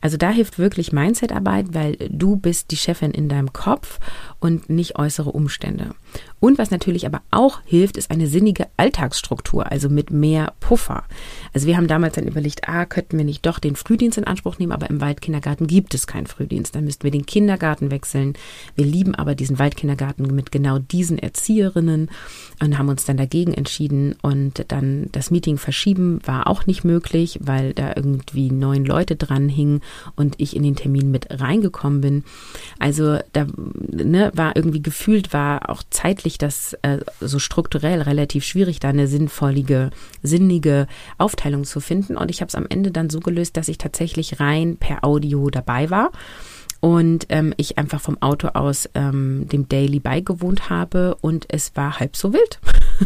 Also 0.00 0.16
da 0.16 0.30
hilft 0.30 0.58
wirklich 0.58 0.92
Mindsetarbeit, 0.92 1.74
weil 1.74 1.96
du 2.08 2.36
bist 2.36 2.70
die 2.70 2.76
Chefin 2.76 3.10
in 3.10 3.28
deinem 3.28 3.52
Kopf 3.52 3.98
und 4.38 4.70
nicht 4.70 4.98
äußere 4.98 5.30
Umstände. 5.30 5.94
Und 6.40 6.56
was 6.56 6.70
natürlich 6.70 7.06
aber 7.06 7.20
auch 7.30 7.60
hilft, 7.66 7.98
ist 7.98 8.10
eine 8.10 8.26
sinnige 8.26 8.66
Alltagsstruktur, 8.78 9.70
also 9.70 9.90
mit 9.90 10.10
mehr 10.10 10.54
Puffer. 10.58 11.04
Also 11.52 11.66
wir 11.66 11.76
haben 11.76 11.86
damals 11.86 12.14
dann 12.14 12.26
überlegt, 12.26 12.66
ah, 12.66 12.86
könnten 12.86 13.18
wir 13.18 13.26
nicht 13.26 13.44
doch 13.44 13.58
den 13.58 13.76
Frühdienst 13.76 14.16
in 14.16 14.24
Anspruch 14.24 14.58
nehmen, 14.58 14.72
aber 14.72 14.88
im 14.88 15.02
Waldkindergarten 15.02 15.66
gibt 15.66 15.92
es 15.94 16.06
keinen 16.06 16.26
Frühdienst. 16.26 16.74
Dann 16.74 16.84
müssten 16.84 17.04
wir 17.04 17.10
den 17.10 17.26
Kindergarten 17.26 17.90
wechseln. 17.90 18.32
Wir 18.74 18.86
lieben 18.86 19.14
aber 19.14 19.34
diesen 19.34 19.58
Waldkindergarten 19.58 20.34
mit 20.34 20.50
genau 20.50 20.78
diesen 20.78 21.18
Erzieherinnen 21.18 22.10
und 22.62 22.78
haben 22.78 22.88
uns 22.88 23.04
dann 23.04 23.18
dagegen 23.18 23.52
entschieden 23.52 24.16
und 24.22 24.64
dann 24.68 25.08
das 25.12 25.30
Meeting 25.30 25.58
verschieben 25.58 26.20
war 26.24 26.46
auch 26.46 26.64
nicht 26.66 26.84
möglich, 26.84 27.38
weil 27.42 27.74
da 27.74 27.92
irgendwie 27.94 28.50
neun 28.50 28.86
Leute 28.86 29.16
dran 29.16 29.50
hingen 29.50 29.82
und 30.16 30.34
ich 30.38 30.56
in 30.56 30.62
den 30.62 30.76
Termin 30.76 31.10
mit 31.10 31.26
reingekommen 31.30 32.00
bin. 32.00 32.24
Also 32.78 33.18
da 33.32 33.46
ne, 33.76 34.30
war 34.34 34.56
irgendwie 34.56 34.82
gefühlt, 34.82 35.32
war 35.32 35.68
auch 35.70 35.82
zeitlich 35.90 36.38
das 36.38 36.74
äh, 36.82 36.98
so 37.20 37.38
strukturell 37.38 38.02
relativ 38.02 38.44
schwierig, 38.44 38.80
da 38.80 38.88
eine 38.88 39.06
sinnvollige, 39.06 39.90
sinnige 40.22 40.86
Aufteilung 41.18 41.64
zu 41.64 41.80
finden. 41.80 42.16
Und 42.16 42.30
ich 42.30 42.40
habe 42.40 42.48
es 42.48 42.54
am 42.54 42.66
Ende 42.68 42.90
dann 42.90 43.10
so 43.10 43.20
gelöst, 43.20 43.56
dass 43.56 43.68
ich 43.68 43.78
tatsächlich 43.78 44.40
rein 44.40 44.76
per 44.76 45.04
Audio 45.04 45.50
dabei 45.50 45.90
war 45.90 46.10
und 46.80 47.26
ähm, 47.28 47.54
ich 47.56 47.78
einfach 47.78 48.00
vom 48.00 48.20
Auto 48.20 48.48
aus 48.48 48.88
ähm, 48.94 49.46
dem 49.48 49.68
Daily 49.68 50.00
beigewohnt 50.00 50.70
habe 50.70 51.16
und 51.20 51.46
es 51.48 51.76
war 51.76 52.00
halb 52.00 52.16
so 52.16 52.32
wild. 52.32 52.58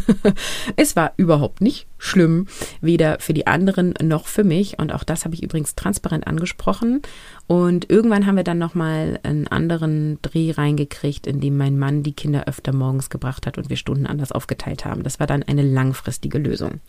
es 0.77 0.97
war 0.97 1.13
überhaupt 1.17 1.61
nicht 1.61 1.87
schlimm, 1.99 2.47
weder 2.81 3.19
für 3.21 3.35
die 3.35 3.47
anderen 3.47 3.95
noch 4.03 4.27
für 4.27 4.45
mich 4.45 4.79
und 4.79 4.93
auch 4.93 5.05
das 5.05 5.25
habe 5.25 5.35
ich 5.35 5.43
übrigens 5.43 5.75
transparent 5.75 6.27
angesprochen 6.27 7.03
und 7.47 7.91
irgendwann 7.91 8.27
haben 8.27 8.37
wir 8.37 8.45
dann 8.45 8.59
nochmal 8.59 9.21
einen 9.23 9.49
anderen 9.49 10.19
Dreh 10.23 10.53
reingekriegt, 10.53 11.27
in 11.27 11.41
dem 11.41 11.57
mein 11.57 11.79
Mann 11.79 12.03
die 12.03 12.13
Kinder 12.13 12.47
öfter 12.47 12.73
morgens 12.73 13.11
gebracht 13.11 13.47
hat 13.47 13.59
und 13.59 13.71
wir 13.71 13.77
Stunden 13.77 14.07
anders 14.07 14.33
aufgeteilt 14.33 14.85
haben. 14.85 15.03
Das 15.03 15.21
war 15.21 15.27
dann 15.27 15.43
eine 15.43 15.63
langfristige 15.63 16.39
Lösung. 16.39 16.81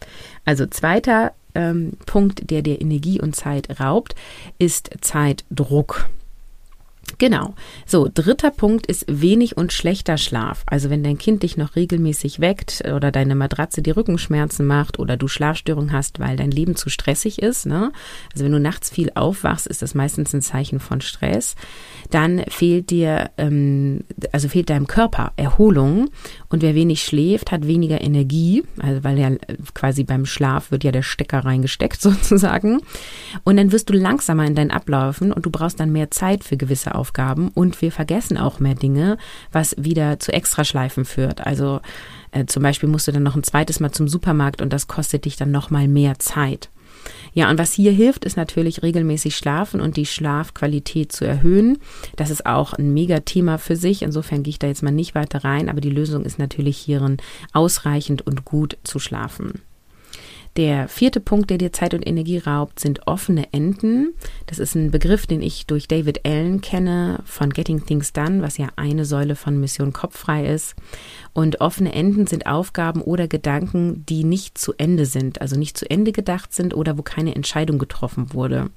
Also 0.46 0.66
zweiter 0.66 1.34
ähm, 1.56 1.94
Punkt, 2.06 2.50
der 2.52 2.62
dir 2.62 2.80
Energie 2.80 3.22
und 3.22 3.36
Zeit 3.36 3.80
raubt, 3.80 4.16
ist 4.60 4.92
Zeitdruck. 5.02 6.10
Genau. 7.18 7.54
So, 7.86 8.10
dritter 8.14 8.52
Punkt 8.52 8.88
ist 8.88 9.06
wenig 9.08 9.56
und 9.56 9.72
schlechter 9.72 10.18
Schlaf. 10.18 10.64
Also 10.66 10.90
wenn 10.90 11.04
dein 11.04 11.18
Kind 11.18 11.44
dich 11.44 11.56
noch 11.56 11.76
regelmäßig 11.76 12.40
weckt 12.40 12.84
oder 12.94 13.12
deine 13.12 13.36
Matratze 13.36 13.82
die 13.82 13.92
Rückenschmerzen 13.92 14.66
macht 14.66 15.00
oder 15.00 15.16
du 15.16 15.28
Schlafstörungen 15.28 15.94
hast, 15.94 16.20
weil 16.20 16.36
dein 16.36 16.52
Leben 16.52 16.76
zu 16.76 16.90
stressig 16.90 17.42
ist, 17.42 17.66
ne? 17.66 17.92
Also 18.34 18.44
wenn 18.44 18.52
du 18.52 18.60
nachts 18.60 18.90
viel 18.90 19.12
aufwachst, 19.16 19.68
ist 19.68 19.82
das 19.82 19.96
meistens 19.96 20.34
ein 20.34 20.42
Zeichen 20.42 20.80
von 20.80 21.00
Stress. 21.02 21.56
Dann 22.12 22.44
fehlt 22.50 22.90
dir, 22.90 23.30
ähm, 23.38 24.02
also 24.32 24.50
fehlt 24.50 24.70
deinem 24.70 24.88
Körper 24.88 25.32
Erholung 25.38 26.10
und 26.50 26.62
wer 26.62 26.76
wenig 26.76 27.04
schläft, 27.04 27.52
hat 27.52 27.68
weniger 27.68 28.02
Energie, 28.02 28.64
also 28.80 29.04
weil 29.04 29.18
ja 29.20 29.32
quasi 29.74 30.04
beim 30.04 30.26
Schlaf 30.26 30.72
wird 30.72 30.84
ja 30.84 30.92
der 30.92 31.04
Stecker 31.04 31.46
reingesteckt 31.46 32.02
sozusagen. 32.02 32.82
Und 33.44 33.58
dann 33.58 33.72
wirst 33.72 33.90
du 33.90 33.94
langsamer 33.94 34.46
in 34.46 34.56
deinen 34.56 34.72
Abläufen 34.72 35.32
und 35.32 35.46
du 35.46 35.50
brauchst 35.50 35.80
dann 35.80 35.92
mehr 35.92 36.12
Zeit 36.12 36.44
für 36.44 36.58
gewisse 36.58 36.95
Aufgaben 36.96 37.50
und 37.50 37.82
wir 37.82 37.92
vergessen 37.92 38.38
auch 38.38 38.60
mehr 38.60 38.76
Dinge, 38.76 39.18
was 39.52 39.76
wieder 39.78 40.20
zu 40.20 40.34
Extraschleifen 40.34 41.06
führt. 41.06 41.46
Also 41.46 41.82
äh, 42.32 42.46
zum 42.46 42.64
Beispiel 42.64 42.90
musst 42.90 43.08
du 43.08 43.12
dann 43.12 43.24
noch 43.24 43.36
ein 43.36 43.44
zweites 43.44 43.80
Mal 43.80 43.92
zum 43.92 44.08
Supermarkt 44.08 44.62
und 44.62 44.72
das 44.72 44.88
kostet 44.88 45.26
dich 45.26 45.36
dann 45.36 45.52
noch 45.52 45.70
mal 45.70 45.88
mehr 45.88 46.20
Zeit. 46.20 46.70
Ja, 47.34 47.50
und 47.50 47.60
was 47.60 47.74
hier 47.74 47.92
hilft, 47.92 48.26
ist 48.26 48.38
natürlich 48.38 48.82
regelmäßig 48.82 49.36
schlafen 49.36 49.82
und 49.82 49.98
die 49.98 50.06
Schlafqualität 50.06 51.12
zu 51.12 51.26
erhöhen. 51.26 51.78
Das 52.16 52.30
ist 52.30 52.46
auch 52.46 52.74
ein 52.74 52.94
Mega-Thema 52.94 53.58
für 53.58 53.76
sich. 53.76 54.02
Insofern 54.02 54.44
gehe 54.44 54.52
ich 54.52 54.60
da 54.60 54.68
jetzt 54.68 54.84
mal 54.84 54.92
nicht 54.92 55.16
weiter 55.16 55.44
rein, 55.44 55.70
aber 55.70 55.82
die 55.82 55.90
Lösung 55.90 56.24
ist 56.26 56.40
natürlich 56.40 56.78
hierin 56.78 57.18
ausreichend 57.54 58.26
und 58.26 58.46
gut 58.46 58.78
zu 58.84 59.00
schlafen. 59.00 59.62
Der 60.58 60.88
vierte 60.88 61.20
Punkt, 61.20 61.50
der 61.50 61.58
dir 61.58 61.74
Zeit 61.74 61.94
und 61.94 62.08
Energie 62.08 62.38
raubt, 62.38 62.80
sind 62.80 63.08
offene 63.08 63.52
Enden. 63.52 64.14
Das 64.46 64.58
ist 64.58 64.74
ein 64.74 64.90
Begriff, 64.90 65.28
den 65.28 65.42
ich 65.42 65.66
durch 65.68 65.90
David 65.90 66.26
Allen 66.26 66.62
kenne 66.62 67.20
von 67.26 67.50
Getting 67.50 67.86
Things 67.86 68.14
Done, 68.14 68.42
was 68.42 68.58
ja 68.58 68.70
eine 68.78 69.04
Säule 69.04 69.36
von 69.36 69.60
Mission 69.60 69.92
Kopffrei 69.92 70.48
ist. 70.48 70.76
Und 71.34 71.60
offene 71.60 71.94
Enden 71.94 72.26
sind 72.26 72.48
Aufgaben 72.48 73.02
oder 73.02 73.28
Gedanken, 73.28 74.06
die 74.06 74.24
nicht 74.24 74.58
zu 74.58 74.74
Ende 74.78 75.06
sind, 75.06 75.42
also 75.42 75.58
nicht 75.58 75.78
zu 75.78 75.90
Ende 75.90 76.14
gedacht 76.14 76.54
sind 76.54 76.74
oder 76.74 76.98
wo 76.98 77.02
keine 77.02 77.36
Entscheidung 77.36 77.78
getroffen 77.78 78.34
wurde. 78.34 78.70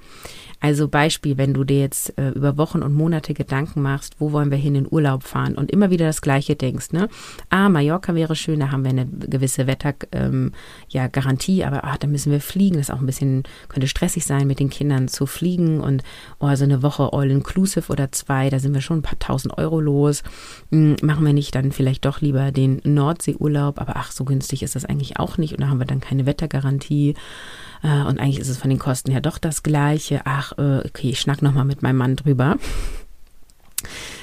Also 0.60 0.88
Beispiel, 0.88 1.38
wenn 1.38 1.54
du 1.54 1.62
dir 1.62 1.80
jetzt 1.80 2.18
äh, 2.18 2.30
über 2.30 2.56
Wochen 2.56 2.82
und 2.82 2.92
Monate 2.92 3.32
Gedanken 3.32 3.80
machst, 3.80 4.16
wo 4.18 4.32
wollen 4.32 4.50
wir 4.50 4.58
hin 4.58 4.74
in 4.74 4.88
Urlaub 4.90 5.22
fahren 5.22 5.54
und 5.54 5.70
immer 5.70 5.90
wieder 5.90 6.06
das 6.06 6.20
Gleiche 6.20 6.56
denkst, 6.56 6.92
ne? 6.92 7.08
Ah, 7.48 7.68
Mallorca 7.68 8.14
wäre 8.14 8.34
schön, 8.34 8.60
da 8.60 8.72
haben 8.72 8.82
wir 8.82 8.90
eine 8.90 9.06
gewisse 9.06 9.66
Wettergarantie, 9.66 10.08
ähm, 10.12 10.52
ja, 10.88 11.06
Garantie, 11.06 11.64
aber 11.64 11.84
ah, 11.84 11.96
da 11.98 12.08
müssen 12.08 12.32
wir 12.32 12.40
fliegen. 12.40 12.76
Das 12.76 12.88
ist 12.88 12.94
auch 12.94 13.00
ein 13.00 13.06
bisschen, 13.06 13.44
könnte 13.68 13.86
stressig 13.86 14.24
sein, 14.24 14.46
mit 14.46 14.58
den 14.58 14.70
Kindern 14.70 15.06
zu 15.06 15.26
fliegen 15.26 15.80
und 15.80 16.02
oh, 16.40 16.52
so 16.54 16.64
eine 16.64 16.82
Woche 16.82 17.12
all-inclusive 17.12 17.92
oder 17.92 18.10
zwei, 18.10 18.50
da 18.50 18.58
sind 18.58 18.74
wir 18.74 18.80
schon 18.80 18.98
ein 18.98 19.02
paar 19.02 19.18
tausend 19.18 19.56
Euro 19.58 19.80
los. 19.80 20.24
Hm, 20.72 20.96
machen 21.02 21.24
wir 21.24 21.32
nicht 21.32 21.54
dann 21.54 21.70
vielleicht 21.70 22.04
doch 22.04 22.20
lieber 22.20 22.50
den 22.50 22.80
Nordseeurlaub, 22.82 23.80
aber 23.80 23.96
ach, 23.96 24.10
so 24.10 24.24
günstig 24.24 24.62
ist 24.64 24.74
das 24.74 24.84
eigentlich 24.84 25.18
auch 25.18 25.38
nicht 25.38 25.52
und 25.52 25.60
da 25.60 25.68
haben 25.68 25.78
wir 25.78 25.86
dann 25.86 26.00
keine 26.00 26.26
Wettergarantie. 26.26 27.14
Äh, 27.82 28.02
und 28.02 28.18
eigentlich 28.18 28.38
ist 28.38 28.48
es 28.48 28.58
von 28.58 28.70
den 28.70 28.78
Kosten 28.78 29.10
her 29.10 29.20
doch 29.20 29.38
das 29.38 29.62
Gleiche. 29.62 30.22
Ach, 30.24 30.52
äh, 30.58 30.86
okay, 30.86 31.10
ich 31.10 31.20
schnack 31.20 31.42
nochmal 31.42 31.64
mit 31.64 31.82
meinem 31.82 31.96
Mann 31.96 32.16
drüber. 32.16 32.56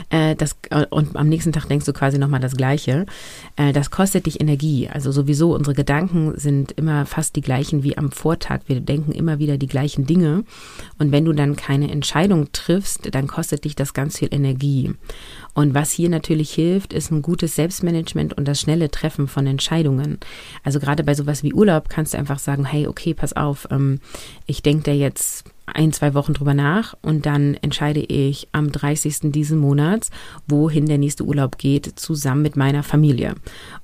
Äh, 0.10 0.36
das, 0.36 0.56
und 0.90 1.16
am 1.16 1.30
nächsten 1.30 1.52
Tag 1.52 1.68
denkst 1.68 1.86
du 1.86 1.94
quasi 1.94 2.18
nochmal 2.18 2.40
das 2.40 2.56
Gleiche. 2.56 3.06
das 3.56 3.92
kostet 3.92 4.26
dich 4.26 4.42
Energie. 4.42 4.90
Also 4.90 5.12
sowieso, 5.12 5.54
unsere 5.54 5.76
Gedanken 5.76 6.38
sind 6.38 6.72
immer 6.74 7.06
fast 7.06 7.36
die 7.36 7.42
gleichen 7.42 7.84
wie 7.84 7.98
am 7.98 8.12
Vortag. 8.12 8.62
Wir 8.68 8.80
denken 8.82 9.12
immer 9.12 9.40
wieder 9.40 9.58
die 9.58 9.68
gleichen 9.68 10.06
Dinge. 10.06 10.44
Und 10.98 11.12
wenn 11.12 11.26
du 11.26 11.34
dann 11.34 11.56
keine 11.56 11.90
Entscheidung 11.92 12.52
triffst, 12.52 13.14
dann 13.14 13.28
kostet 13.28 13.64
dich 13.64 13.76
das 13.76 13.94
ganz 13.94 14.20
viel 14.20 14.30
Energie. 14.32 14.94
Und 15.54 15.74
was 15.74 15.92
hier 15.92 16.10
natürlich 16.10 16.54
hilft, 16.54 16.94
ist 16.94 17.12
ein 17.12 17.22
gutes 17.22 17.56
Selbstmanagement 17.56 18.34
und 18.34 18.48
das 18.48 18.60
schnelle 18.60 18.92
Treffen 18.92 19.28
von 19.28 19.48
Entscheidungen. 19.48 20.20
Also 20.64 20.80
gerade 20.80 21.04
bei 21.04 21.14
sowas 21.14 21.44
wie 21.44 21.54
Urlaub 21.54 21.90
kannst 21.90 22.14
du 22.14 22.18
einfach 22.18 22.40
sagen, 22.40 22.66
hey, 22.66 22.88
okay, 22.88 23.14
pass 23.14 23.34
auf, 23.34 23.68
ähm, 23.72 24.00
ich 24.46 24.62
denke 24.62 24.84
da 24.84 24.92
jetzt 24.92 25.46
ein, 25.66 25.92
zwei 25.94 26.14
Wochen 26.14 26.34
drüber 26.34 26.54
nach 26.54 26.96
und 27.02 27.26
dann 27.26 27.56
entscheide 27.56 28.00
ich 28.00 28.48
am 28.52 28.72
30. 28.72 29.32
diesen 29.32 29.58
Monats, 29.58 30.10
wohin 30.48 30.86
der 30.86 30.98
nächste 30.98 31.24
Urlaub 31.24 31.58
geht, 31.58 32.00
zusammen 32.00 32.42
mit 32.42 32.56
meiner 32.56 32.84
Familie. 32.84 33.36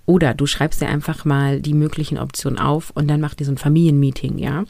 Oder 0.06 0.34
du 0.34 0.46
schreibst 0.46 0.82
dir 0.82 0.88
einfach 0.88 1.26
mal 1.26 1.62
die 1.62 1.74
möglichen 1.74 2.18
Optionen 2.18 2.60
auf 2.60 2.92
und 2.92 3.08
dann 3.08 3.22
macht 3.22 3.40
ihr 3.40 3.46
so 3.46 3.52
ein 3.52 3.58
Familienmeeting, 3.58 4.38
ja. 4.38 4.66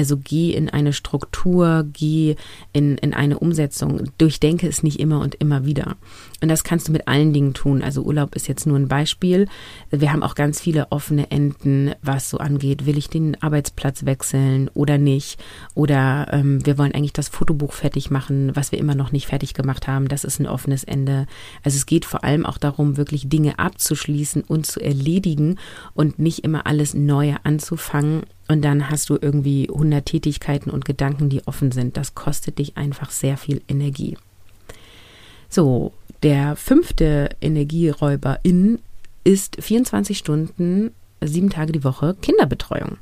Also 0.00 0.16
geh 0.16 0.52
in 0.52 0.70
eine 0.70 0.94
Struktur, 0.94 1.86
geh 1.92 2.34
in, 2.72 2.96
in 2.96 3.12
eine 3.12 3.38
Umsetzung. 3.38 4.10
Durchdenke 4.16 4.66
es 4.66 4.82
nicht 4.82 4.98
immer 4.98 5.20
und 5.20 5.34
immer 5.34 5.66
wieder. 5.66 5.96
Und 6.40 6.48
das 6.48 6.64
kannst 6.64 6.88
du 6.88 6.92
mit 6.92 7.06
allen 7.06 7.34
Dingen 7.34 7.52
tun. 7.52 7.82
Also 7.82 8.00
Urlaub 8.00 8.34
ist 8.34 8.48
jetzt 8.48 8.66
nur 8.66 8.78
ein 8.78 8.88
Beispiel. 8.88 9.46
Wir 9.90 10.10
haben 10.10 10.22
auch 10.22 10.34
ganz 10.34 10.58
viele 10.58 10.90
offene 10.90 11.30
Enden, 11.30 11.92
was 12.00 12.30
so 12.30 12.38
angeht. 12.38 12.86
Will 12.86 12.96
ich 12.96 13.10
den 13.10 13.42
Arbeitsplatz 13.42 14.06
wechseln 14.06 14.70
oder 14.72 14.96
nicht? 14.96 15.38
Oder 15.74 16.28
ähm, 16.32 16.64
wir 16.64 16.78
wollen 16.78 16.94
eigentlich 16.94 17.12
das 17.12 17.28
Fotobuch 17.28 17.74
fertig 17.74 18.10
machen, 18.10 18.56
was 18.56 18.72
wir 18.72 18.78
immer 18.78 18.94
noch 18.94 19.12
nicht 19.12 19.26
fertig 19.26 19.52
gemacht 19.52 19.86
haben. 19.86 20.08
Das 20.08 20.24
ist 20.24 20.40
ein 20.40 20.46
offenes 20.46 20.82
Ende. 20.82 21.26
Also 21.62 21.76
es 21.76 21.84
geht 21.84 22.06
vor 22.06 22.24
allem 22.24 22.46
auch 22.46 22.56
darum, 22.56 22.96
wirklich 22.96 23.28
Dinge 23.28 23.58
abzuschließen 23.58 24.44
und 24.44 24.64
zu 24.64 24.80
erledigen 24.80 25.58
und 25.92 26.18
nicht 26.18 26.42
immer 26.42 26.66
alles 26.66 26.94
Neue 26.94 27.36
anzufangen. 27.44 28.22
Und 28.50 28.62
dann 28.62 28.90
hast 28.90 29.08
du 29.08 29.16
irgendwie 29.20 29.68
100 29.70 30.04
Tätigkeiten 30.04 30.70
und 30.70 30.84
Gedanken, 30.84 31.28
die 31.28 31.46
offen 31.46 31.70
sind. 31.70 31.96
Das 31.96 32.16
kostet 32.16 32.58
dich 32.58 32.76
einfach 32.76 33.12
sehr 33.12 33.36
viel 33.36 33.62
Energie. 33.68 34.16
So, 35.48 35.92
der 36.24 36.56
fünfte 36.56 37.28
Energieräuber 37.40 38.40
in 38.42 38.80
ist 39.22 39.62
24 39.62 40.18
Stunden, 40.18 40.90
sieben 41.20 41.50
Tage 41.50 41.70
die 41.70 41.84
Woche 41.84 42.16
Kinderbetreuung. 42.20 42.96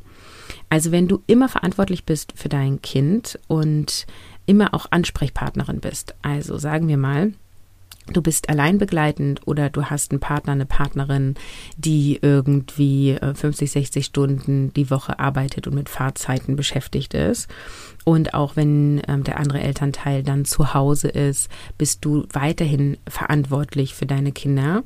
Also 0.68 0.92
wenn 0.92 1.08
du 1.08 1.22
immer 1.26 1.48
verantwortlich 1.48 2.04
bist 2.04 2.34
für 2.36 2.50
dein 2.50 2.82
Kind 2.82 3.38
und 3.48 4.06
immer 4.44 4.74
auch 4.74 4.88
Ansprechpartnerin 4.90 5.80
bist. 5.80 6.14
Also 6.20 6.58
sagen 6.58 6.88
wir 6.88 6.98
mal, 6.98 7.32
du 8.12 8.22
bist 8.22 8.48
allein 8.48 8.78
begleitend 8.78 9.40
oder 9.46 9.70
du 9.70 9.84
hast 9.84 10.10
einen 10.10 10.20
Partner, 10.20 10.52
eine 10.52 10.66
Partnerin, 10.66 11.34
die 11.76 12.18
irgendwie 12.20 13.18
50, 13.20 13.68
äh, 13.68 13.72
60 13.72 14.04
Stunden 14.06 14.72
die 14.74 14.90
Woche 14.90 15.18
arbeitet 15.18 15.66
und 15.66 15.74
mit 15.74 15.88
Fahrzeiten 15.88 16.56
beschäftigt 16.56 17.14
ist 17.14 17.48
und 18.08 18.32
auch 18.32 18.56
wenn 18.56 19.02
ähm, 19.06 19.22
der 19.22 19.38
andere 19.38 19.60
Elternteil 19.60 20.22
dann 20.22 20.46
zu 20.46 20.72
Hause 20.72 21.08
ist, 21.08 21.50
bist 21.76 22.06
du 22.06 22.24
weiterhin 22.32 22.96
verantwortlich 23.06 23.94
für 23.94 24.06
deine 24.06 24.32
Kinder. 24.32 24.82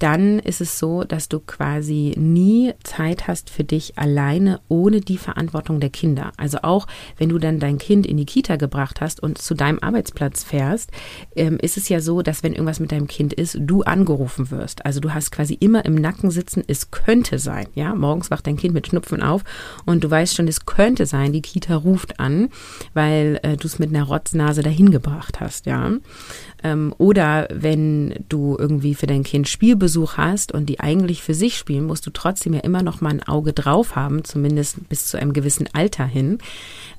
Dann 0.00 0.40
ist 0.40 0.60
es 0.60 0.78
so, 0.78 1.04
dass 1.04 1.28
du 1.28 1.40
quasi 1.40 2.14
nie 2.18 2.74
Zeit 2.82 3.28
hast 3.28 3.48
für 3.48 3.64
dich 3.64 3.96
alleine 3.96 4.60
ohne 4.68 5.00
die 5.00 5.16
Verantwortung 5.16 5.80
der 5.80 5.88
Kinder. 5.90 6.32
Also 6.36 6.58
auch 6.62 6.86
wenn 7.16 7.30
du 7.30 7.38
dann 7.38 7.60
dein 7.60 7.78
Kind 7.78 8.04
in 8.04 8.16
die 8.16 8.26
Kita 8.26 8.56
gebracht 8.56 9.00
hast 9.00 9.22
und 9.22 9.38
zu 9.38 9.54
deinem 9.54 9.78
Arbeitsplatz 9.80 10.44
fährst, 10.44 10.90
ähm, 11.34 11.58
ist 11.62 11.76
es 11.76 11.88
ja 11.88 12.00
so, 12.00 12.20
dass 12.20 12.42
wenn 12.42 12.52
irgendwas 12.52 12.80
mit 12.80 12.92
deinem 12.92 13.06
Kind 13.06 13.32
ist, 13.32 13.56
du 13.60 13.82
angerufen 13.82 14.50
wirst. 14.50 14.84
Also 14.84 15.00
du 15.00 15.14
hast 15.14 15.30
quasi 15.30 15.54
immer 15.54 15.84
im 15.84 15.94
Nacken 15.94 16.30
sitzen, 16.30 16.62
es 16.66 16.90
könnte 16.90 17.38
sein. 17.38 17.68
Ja, 17.74 17.94
morgens 17.94 18.30
wacht 18.30 18.46
dein 18.46 18.56
Kind 18.56 18.74
mit 18.74 18.88
Schnupfen 18.88 19.22
auf 19.22 19.44
und 19.86 20.04
du 20.04 20.10
weißt 20.10 20.34
schon, 20.34 20.48
es 20.48 20.66
könnte 20.66 21.06
sein, 21.06 21.32
die 21.32 21.42
Kita 21.42 21.74
ruft 21.74 22.20
an 22.20 22.50
weil 22.94 23.40
äh, 23.42 23.56
du 23.56 23.66
es 23.66 23.78
mit 23.78 23.90
einer 23.90 24.04
Rotznase 24.04 24.62
dahin 24.62 24.90
gebracht 24.90 25.40
hast, 25.40 25.66
ja. 25.66 25.90
Ähm, 26.62 26.94
oder 26.98 27.48
wenn 27.52 28.14
du 28.28 28.56
irgendwie 28.58 28.94
für 28.94 29.06
dein 29.06 29.22
Kind 29.22 29.48
Spielbesuch 29.48 30.16
hast 30.16 30.52
und 30.52 30.66
die 30.66 30.80
eigentlich 30.80 31.22
für 31.22 31.34
sich 31.34 31.56
spielen, 31.56 31.84
musst 31.84 32.06
du 32.06 32.10
trotzdem 32.10 32.54
ja 32.54 32.60
immer 32.60 32.82
noch 32.82 33.00
mal 33.00 33.10
ein 33.10 33.22
Auge 33.22 33.52
drauf 33.52 33.96
haben, 33.96 34.24
zumindest 34.24 34.88
bis 34.88 35.06
zu 35.06 35.18
einem 35.18 35.32
gewissen 35.32 35.68
Alter 35.72 36.06
hin 36.06 36.38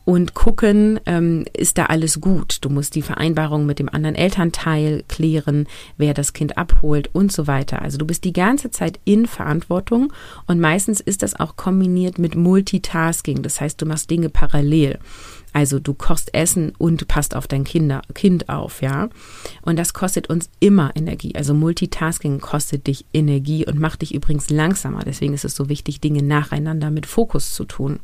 und 0.07 0.33
gucken, 0.33 1.01
ähm, 1.05 1.43
ist 1.51 1.77
da 1.77 1.87
alles 1.87 2.21
gut. 2.21 2.59
Du 2.61 2.69
musst 2.69 2.95
die 2.95 3.01
Vereinbarung 3.01 3.65
mit 3.65 3.77
dem 3.77 3.89
anderen 3.89 4.15
Elternteil 4.15 5.03
klären, 5.09 5.67
wer 5.97 6.13
das 6.13 6.31
Kind 6.31 6.57
abholt 6.57 7.09
und 7.11 7.29
so 7.33 7.45
weiter. 7.45 7.81
Also 7.81 7.97
du 7.97 8.05
bist 8.05 8.23
die 8.23 8.31
ganze 8.31 8.71
Zeit 8.71 9.01
in 9.03 9.25
Verantwortung 9.25 10.13
und 10.45 10.61
meistens 10.61 11.01
ist 11.01 11.23
das 11.23 11.37
auch 11.37 11.57
kombiniert 11.57 12.19
mit 12.19 12.35
Multitasking. 12.35 13.41
Das 13.41 13.59
heißt, 13.59 13.81
du 13.81 13.85
machst 13.85 14.09
Dinge 14.09 14.29
parallel. 14.29 14.99
Also 15.53 15.79
du 15.79 15.93
kochst 15.93 16.33
Essen 16.33 16.73
und 16.77 17.07
passt 17.07 17.35
auf 17.35 17.47
dein 17.47 17.63
Kinder, 17.63 18.01
Kind 18.13 18.49
auf, 18.49 18.81
ja. 18.81 19.09
Und 19.61 19.77
das 19.77 19.93
kostet 19.93 20.29
uns 20.29 20.49
immer 20.59 20.91
Energie. 20.95 21.35
Also 21.35 21.53
Multitasking 21.53 22.39
kostet 22.39 22.87
dich 22.87 23.05
Energie 23.13 23.65
und 23.65 23.79
macht 23.79 24.01
dich 24.01 24.13
übrigens 24.13 24.49
langsamer. 24.49 25.03
Deswegen 25.03 25.33
ist 25.33 25.45
es 25.45 25.55
so 25.55 25.69
wichtig, 25.69 25.99
Dinge 25.99 26.21
nacheinander 26.21 26.91
mit 26.91 27.05
Fokus 27.05 27.53
zu 27.53 27.65
tun. 27.65 27.99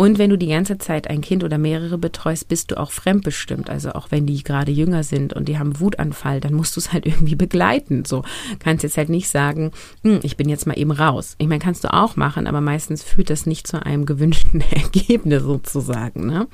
Und 0.00 0.16
wenn 0.16 0.30
du 0.30 0.38
die 0.38 0.46
ganze 0.46 0.78
Zeit 0.78 1.10
ein 1.10 1.20
Kind 1.20 1.44
oder 1.44 1.58
mehrere 1.58 1.98
betreust, 1.98 2.48
bist 2.48 2.70
du 2.70 2.80
auch 2.80 2.90
fremdbestimmt. 2.90 3.68
Also 3.68 3.92
auch 3.92 4.10
wenn 4.10 4.24
die 4.24 4.42
gerade 4.42 4.72
jünger 4.72 5.04
sind 5.04 5.34
und 5.34 5.46
die 5.46 5.58
haben 5.58 5.78
Wutanfall, 5.78 6.40
dann 6.40 6.54
musst 6.54 6.74
du 6.74 6.80
es 6.80 6.90
halt 6.90 7.04
irgendwie 7.06 7.34
begleiten. 7.34 8.06
So 8.06 8.24
kannst 8.60 8.82
jetzt 8.82 8.96
halt 8.96 9.10
nicht 9.10 9.28
sagen, 9.28 9.72
hm, 10.02 10.20
ich 10.22 10.38
bin 10.38 10.48
jetzt 10.48 10.66
mal 10.66 10.78
eben 10.78 10.90
raus. 10.90 11.34
Ich 11.36 11.48
meine, 11.48 11.58
kannst 11.58 11.84
du 11.84 11.92
auch 11.92 12.16
machen, 12.16 12.46
aber 12.46 12.62
meistens 12.62 13.02
führt 13.02 13.28
das 13.28 13.44
nicht 13.44 13.66
zu 13.66 13.84
einem 13.84 14.06
gewünschten 14.06 14.62
Ergebnis 14.70 15.42
sozusagen. 15.42 16.24
Ne? 16.24 16.48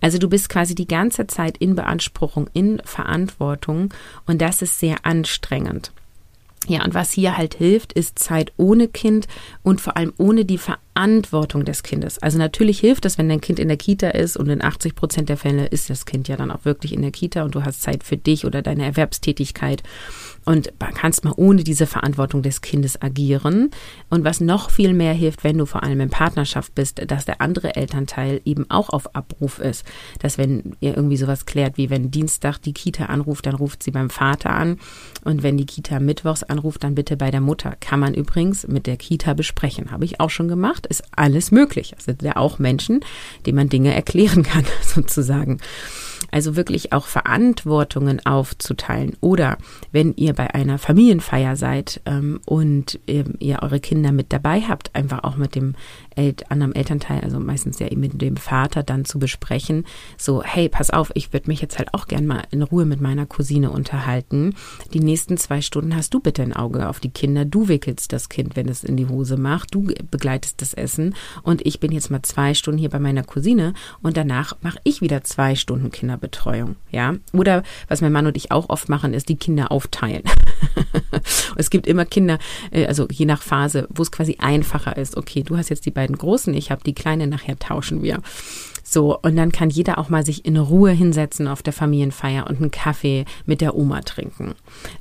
Also 0.00 0.18
du 0.18 0.28
bist 0.28 0.48
quasi 0.48 0.74
die 0.74 0.88
ganze 0.88 1.28
Zeit 1.28 1.58
in 1.58 1.76
Beanspruchung, 1.76 2.50
in 2.54 2.82
Verantwortung 2.84 3.94
und 4.26 4.42
das 4.42 4.62
ist 4.62 4.80
sehr 4.80 5.06
anstrengend. 5.06 5.92
Ja, 6.68 6.84
und 6.84 6.92
was 6.94 7.10
hier 7.10 7.38
halt 7.38 7.54
hilft, 7.54 7.94
ist 7.94 8.18
Zeit 8.18 8.52
ohne 8.56 8.86
Kind 8.86 9.26
und 9.62 9.80
vor 9.80 9.96
allem 9.96 10.12
ohne 10.18 10.44
die 10.44 10.58
Verantwortung 10.58 11.64
des 11.64 11.82
Kindes. 11.82 12.18
Also 12.18 12.36
natürlich 12.36 12.78
hilft 12.80 13.06
es, 13.06 13.16
wenn 13.16 13.30
dein 13.30 13.40
Kind 13.40 13.58
in 13.58 13.68
der 13.68 13.78
Kita 13.78 14.10
ist 14.10 14.36
und 14.36 14.48
in 14.48 14.62
80 14.62 14.94
Prozent 14.94 15.30
der 15.30 15.38
Fälle 15.38 15.66
ist 15.66 15.88
das 15.88 16.04
Kind 16.04 16.28
ja 16.28 16.36
dann 16.36 16.50
auch 16.50 16.66
wirklich 16.66 16.92
in 16.92 17.00
der 17.00 17.12
Kita 17.12 17.44
und 17.44 17.54
du 17.54 17.64
hast 17.64 17.80
Zeit 17.80 18.04
für 18.04 18.18
dich 18.18 18.44
oder 18.44 18.60
deine 18.60 18.84
Erwerbstätigkeit 18.84 19.82
und 20.50 20.72
kannst 20.96 21.24
mal 21.24 21.32
ohne 21.36 21.62
diese 21.62 21.86
Verantwortung 21.86 22.42
des 22.42 22.60
Kindes 22.60 23.00
agieren. 23.00 23.70
Und 24.08 24.24
was 24.24 24.40
noch 24.40 24.70
viel 24.70 24.94
mehr 24.94 25.14
hilft, 25.14 25.44
wenn 25.44 25.56
du 25.56 25.64
vor 25.64 25.84
allem 25.84 26.00
in 26.00 26.10
Partnerschaft 26.10 26.74
bist, 26.74 27.00
dass 27.06 27.24
der 27.24 27.40
andere 27.40 27.76
Elternteil 27.76 28.40
eben 28.44 28.68
auch 28.68 28.88
auf 28.88 29.14
Abruf 29.14 29.60
ist. 29.60 29.84
Dass 30.18 30.38
wenn 30.38 30.76
ihr 30.80 30.96
irgendwie 30.96 31.18
sowas 31.18 31.46
klärt, 31.46 31.76
wie 31.76 31.88
wenn 31.88 32.10
Dienstag 32.10 32.58
die 32.58 32.72
Kita 32.72 33.04
anruft, 33.04 33.46
dann 33.46 33.54
ruft 33.54 33.84
sie 33.84 33.92
beim 33.92 34.10
Vater 34.10 34.50
an. 34.50 34.80
Und 35.22 35.44
wenn 35.44 35.56
die 35.56 35.66
Kita 35.66 36.00
mittwochs 36.00 36.42
anruft, 36.42 36.82
dann 36.82 36.96
bitte 36.96 37.16
bei 37.16 37.30
der 37.30 37.40
Mutter. 37.40 37.76
Kann 37.78 38.00
man 38.00 38.14
übrigens 38.14 38.66
mit 38.66 38.88
der 38.88 38.96
Kita 38.96 39.34
besprechen. 39.34 39.92
Habe 39.92 40.04
ich 40.04 40.18
auch 40.18 40.30
schon 40.30 40.48
gemacht. 40.48 40.84
Ist 40.88 41.04
alles 41.14 41.52
möglich. 41.52 41.94
Es 41.96 42.06
sind 42.06 42.22
ja 42.22 42.34
auch 42.34 42.58
Menschen, 42.58 43.04
denen 43.46 43.56
man 43.56 43.68
Dinge 43.68 43.94
erklären 43.94 44.42
kann, 44.42 44.64
sozusagen. 44.82 45.60
Also 46.30 46.56
wirklich 46.56 46.92
auch 46.92 47.06
Verantwortungen 47.06 48.24
aufzuteilen. 48.24 49.16
Oder 49.20 49.58
wenn 49.92 50.14
ihr 50.16 50.32
bei 50.34 50.54
einer 50.54 50.78
Familienfeier 50.78 51.56
seid 51.56 52.00
ähm, 52.06 52.40
und 52.44 53.00
ähm, 53.06 53.34
ihr 53.38 53.60
eure 53.62 53.80
Kinder 53.80 54.12
mit 54.12 54.32
dabei 54.32 54.60
habt, 54.62 54.94
einfach 54.94 55.24
auch 55.24 55.36
mit 55.36 55.54
dem 55.54 55.74
El 56.16 56.34
anderen 56.48 56.74
Elternteil, 56.74 57.20
also 57.20 57.40
meistens 57.40 57.78
ja 57.78 57.88
eben 57.88 58.00
mit 58.00 58.20
dem 58.20 58.36
Vater, 58.36 58.82
dann 58.82 59.04
zu 59.04 59.18
besprechen, 59.18 59.84
so, 60.16 60.42
hey, 60.42 60.68
pass 60.68 60.90
auf, 60.90 61.10
ich 61.14 61.32
würde 61.32 61.48
mich 61.48 61.60
jetzt 61.60 61.78
halt 61.78 61.94
auch 61.94 62.06
gern 62.06 62.26
mal 62.26 62.44
in 62.50 62.62
Ruhe 62.62 62.84
mit 62.84 63.00
meiner 63.00 63.26
Cousine 63.26 63.70
unterhalten. 63.70 64.54
Die 64.92 65.00
nächsten 65.00 65.36
zwei 65.36 65.60
Stunden 65.60 65.96
hast 65.96 66.14
du 66.14 66.20
bitte 66.20 66.42
ein 66.42 66.54
Auge 66.54 66.88
auf 66.88 67.00
die 67.00 67.10
Kinder. 67.10 67.44
Du 67.44 67.68
wickelst 67.68 68.12
das 68.12 68.28
Kind, 68.28 68.56
wenn 68.56 68.68
es 68.68 68.84
in 68.84 68.96
die 68.96 69.08
Hose 69.08 69.36
macht. 69.36 69.74
Du 69.74 69.88
begleitest 70.10 70.60
das 70.60 70.74
Essen. 70.74 71.14
Und 71.42 71.66
ich 71.66 71.80
bin 71.80 71.92
jetzt 71.92 72.10
mal 72.10 72.22
zwei 72.22 72.54
Stunden 72.54 72.78
hier 72.78 72.90
bei 72.90 72.98
meiner 72.98 73.22
Cousine 73.22 73.74
und 74.02 74.16
danach 74.16 74.56
mache 74.62 74.78
ich 74.84 75.00
wieder 75.00 75.24
zwei 75.24 75.54
Stunden 75.54 75.90
Kinderbetreuung. 76.10 76.76
Ja. 76.90 77.14
Oder 77.32 77.62
was 77.88 78.00
mein 78.00 78.12
Mann 78.12 78.26
und 78.26 78.36
ich 78.36 78.50
auch 78.50 78.68
oft 78.68 78.88
machen, 78.88 79.14
ist 79.14 79.28
die 79.28 79.36
Kinder 79.36 79.70
aufteilen. 79.70 80.22
es 81.56 81.70
gibt 81.70 81.86
immer 81.86 82.04
Kinder, 82.04 82.38
äh, 82.70 82.86
also 82.86 83.06
je 83.10 83.26
nach 83.26 83.42
Phase, 83.42 83.86
wo 83.90 84.02
es 84.02 84.10
quasi 84.10 84.36
einfacher 84.40 84.96
ist. 84.96 85.16
Okay, 85.16 85.42
du 85.42 85.56
hast 85.56 85.68
jetzt 85.68 85.86
die 85.86 85.90
beiden 85.90 86.18
Großen, 86.18 86.52
ich 86.54 86.70
habe 86.70 86.82
die 86.84 86.94
Kleine, 86.94 87.26
nachher 87.26 87.58
tauschen 87.58 88.02
wir. 88.02 88.20
So, 88.90 89.16
und 89.16 89.36
dann 89.36 89.52
kann 89.52 89.70
jeder 89.70 89.98
auch 89.98 90.08
mal 90.08 90.26
sich 90.26 90.44
in 90.44 90.56
Ruhe 90.56 90.90
hinsetzen 90.90 91.46
auf 91.46 91.62
der 91.62 91.72
Familienfeier 91.72 92.48
und 92.48 92.56
einen 92.56 92.72
Kaffee 92.72 93.24
mit 93.46 93.60
der 93.60 93.76
Oma 93.76 94.00
trinken. 94.00 94.54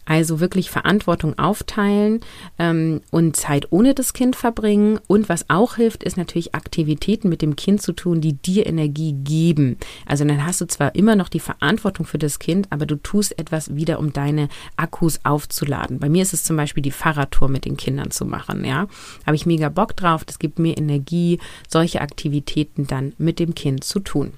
Also 0.05 0.39
wirklich 0.39 0.69
Verantwortung 0.69 1.39
aufteilen 1.39 2.19
ähm, 2.59 3.01
und 3.09 3.35
Zeit 3.35 3.71
ohne 3.71 3.95
das 3.95 4.13
Kind 4.13 4.35
verbringen. 4.35 4.99
Und 5.07 5.27
was 5.27 5.49
auch 5.49 5.77
hilft, 5.77 6.03
ist 6.03 6.17
natürlich 6.17 6.53
Aktivitäten 6.53 7.29
mit 7.29 7.41
dem 7.41 7.55
Kind 7.55 7.81
zu 7.81 7.93
tun, 7.93 8.21
die 8.21 8.33
dir 8.33 8.67
Energie 8.67 9.13
geben. 9.13 9.77
Also 10.05 10.23
dann 10.23 10.45
hast 10.45 10.61
du 10.61 10.67
zwar 10.67 10.93
immer 10.93 11.15
noch 11.15 11.29
die 11.29 11.39
Verantwortung 11.39 12.05
für 12.05 12.19
das 12.19 12.37
Kind, 12.37 12.67
aber 12.69 12.85
du 12.85 12.95
tust 12.95 13.39
etwas 13.39 13.73
wieder, 13.73 13.97
um 13.97 14.13
deine 14.13 14.49
Akkus 14.77 15.19
aufzuladen. 15.23 15.97
Bei 15.97 16.09
mir 16.09 16.21
ist 16.21 16.33
es 16.33 16.43
zum 16.43 16.57
Beispiel 16.57 16.83
die 16.83 16.91
Fahrradtour 16.91 17.49
mit 17.49 17.65
den 17.65 17.75
Kindern 17.75 18.11
zu 18.11 18.25
machen. 18.25 18.65
Ja, 18.65 18.87
habe 19.25 19.35
ich 19.35 19.47
mega 19.47 19.69
Bock 19.69 19.95
drauf. 19.95 20.25
Das 20.25 20.37
gibt 20.37 20.59
mir 20.59 20.77
Energie, 20.77 21.39
solche 21.67 22.01
Aktivitäten 22.01 22.85
dann 22.85 23.13
mit 23.17 23.39
dem 23.39 23.55
Kind 23.55 23.78
zu 23.81 23.99
tun. 23.99 24.33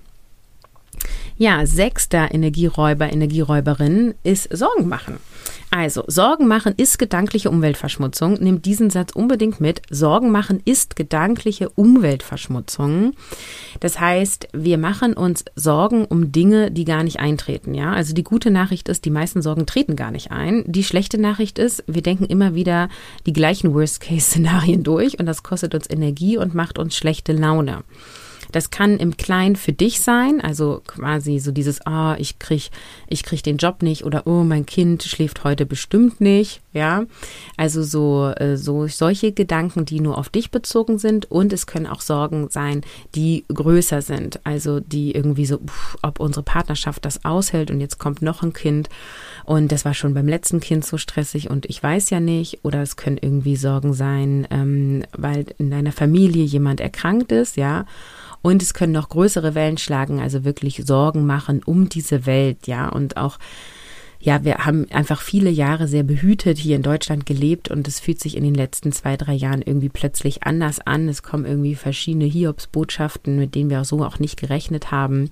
Ja, 1.37 1.65
sechster 1.65 2.31
Energieräuber, 2.31 3.11
Energieräuberin 3.11 4.13
ist 4.23 4.55
Sorgen 4.55 4.87
machen. 4.87 5.17
Also, 5.71 6.03
Sorgen 6.05 6.47
machen 6.47 6.73
ist 6.77 6.99
gedankliche 6.99 7.49
Umweltverschmutzung. 7.49 8.37
Nimm 8.41 8.61
diesen 8.61 8.89
Satz 8.89 9.13
unbedingt 9.13 9.59
mit. 9.61 9.81
Sorgen 9.89 10.29
machen 10.29 10.61
ist 10.65 10.95
gedankliche 10.95 11.69
Umweltverschmutzung. 11.69 13.13
Das 13.79 13.99
heißt, 13.99 14.49
wir 14.53 14.77
machen 14.77 15.13
uns 15.13 15.45
Sorgen 15.55 16.05
um 16.05 16.31
Dinge, 16.31 16.71
die 16.71 16.85
gar 16.85 17.03
nicht 17.03 17.19
eintreten. 17.19 17.73
Ja, 17.73 17.93
also 17.93 18.13
die 18.13 18.23
gute 18.23 18.51
Nachricht 18.51 18.89
ist, 18.89 19.05
die 19.05 19.11
meisten 19.11 19.41
Sorgen 19.41 19.65
treten 19.65 19.95
gar 19.95 20.11
nicht 20.11 20.29
ein. 20.29 20.63
Die 20.67 20.83
schlechte 20.83 21.17
Nachricht 21.17 21.57
ist, 21.57 21.83
wir 21.87 22.03
denken 22.03 22.25
immer 22.25 22.53
wieder 22.53 22.89
die 23.25 23.33
gleichen 23.33 23.73
Worst-Case-Szenarien 23.73 24.83
durch 24.83 25.19
und 25.19 25.25
das 25.25 25.41
kostet 25.41 25.73
uns 25.73 25.89
Energie 25.89 26.37
und 26.37 26.53
macht 26.53 26.77
uns 26.77 26.95
schlechte 26.95 27.31
Laune. 27.31 27.83
Das 28.51 28.69
kann 28.69 28.97
im 28.97 29.17
Kleinen 29.17 29.55
für 29.55 29.73
dich 29.73 30.01
sein, 30.01 30.41
also 30.41 30.81
quasi 30.85 31.39
so 31.39 31.51
dieses, 31.51 31.79
oh, 31.85 32.13
ich 32.17 32.39
krieg, 32.39 32.69
ich 33.07 33.23
krieg 33.23 33.43
den 33.43 33.57
Job 33.57 33.81
nicht 33.81 34.05
oder 34.05 34.27
oh, 34.27 34.43
mein 34.43 34.65
Kind 34.65 35.03
schläft 35.03 35.43
heute 35.43 35.65
bestimmt 35.65 36.21
nicht, 36.21 36.61
ja. 36.73 37.05
Also 37.57 37.83
so, 37.83 38.31
äh, 38.35 38.57
so 38.57 38.87
solche 38.87 39.31
Gedanken, 39.31 39.85
die 39.85 39.99
nur 39.99 40.17
auf 40.17 40.29
dich 40.29 40.51
bezogen 40.51 40.99
sind 40.99 41.29
und 41.29 41.53
es 41.53 41.67
können 41.67 41.87
auch 41.87 42.01
Sorgen 42.01 42.49
sein, 42.49 42.81
die 43.15 43.45
größer 43.53 44.01
sind, 44.01 44.39
also 44.45 44.79
die 44.79 45.11
irgendwie 45.13 45.45
so, 45.45 45.57
pff, 45.57 45.97
ob 46.01 46.19
unsere 46.19 46.43
Partnerschaft 46.43 47.05
das 47.05 47.25
aushält 47.25 47.71
und 47.71 47.81
jetzt 47.81 47.99
kommt 47.99 48.21
noch 48.21 48.43
ein 48.43 48.53
Kind 48.53 48.89
und 49.45 49.71
das 49.71 49.85
war 49.85 49.93
schon 49.93 50.13
beim 50.13 50.27
letzten 50.27 50.59
Kind 50.59 50.85
so 50.85 50.97
stressig 50.97 51.49
und 51.49 51.65
ich 51.65 51.81
weiß 51.81 52.09
ja 52.09 52.19
nicht 52.19 52.59
oder 52.63 52.81
es 52.81 52.95
können 52.95 53.17
irgendwie 53.19 53.55
Sorgen 53.55 53.93
sein, 53.93 54.47
ähm, 54.51 55.03
weil 55.17 55.45
in 55.57 55.71
deiner 55.71 55.91
Familie 55.91 56.43
jemand 56.43 56.79
erkrankt 56.79 57.31
ist, 57.31 57.57
ja. 57.57 57.85
Und 58.41 58.63
es 58.63 58.73
können 58.73 58.93
noch 58.93 59.09
größere 59.09 59.55
Wellen 59.55 59.77
schlagen, 59.77 60.19
also 60.19 60.43
wirklich 60.43 60.81
Sorgen 60.85 61.25
machen 61.25 61.61
um 61.63 61.89
diese 61.89 62.25
Welt, 62.25 62.67
ja. 62.67 62.89
Und 62.89 63.17
auch, 63.17 63.37
ja, 64.19 64.43
wir 64.43 64.59
haben 64.59 64.87
einfach 64.91 65.21
viele 65.21 65.49
Jahre 65.49 65.87
sehr 65.87 66.03
behütet 66.03 66.57
hier 66.57 66.75
in 66.75 66.83
Deutschland 66.83 67.25
gelebt 67.25 67.69
und 67.69 67.87
es 67.87 67.99
fühlt 67.99 68.19
sich 68.19 68.37
in 68.37 68.43
den 68.43 68.53
letzten 68.53 68.91
zwei, 68.91 69.17
drei 69.17 69.33
Jahren 69.33 69.61
irgendwie 69.61 69.89
plötzlich 69.89 70.43
anders 70.43 70.79
an. 70.79 71.07
Es 71.07 71.23
kommen 71.23 71.45
irgendwie 71.45 71.75
verschiedene 71.75 72.25
Hiobsbotschaften, 72.25 73.37
mit 73.37 73.55
denen 73.55 73.69
wir 73.69 73.83
so 73.83 74.03
auch 74.03 74.19
nicht 74.19 74.39
gerechnet 74.39 74.91
haben 74.91 75.29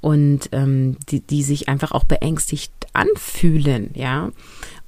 und 0.00 0.48
ähm, 0.52 0.96
die, 1.08 1.20
die 1.20 1.42
sich 1.42 1.68
einfach 1.68 1.92
auch 1.92 2.04
beängstigt 2.04 2.72
anfühlen, 2.92 3.90
ja. 3.94 4.30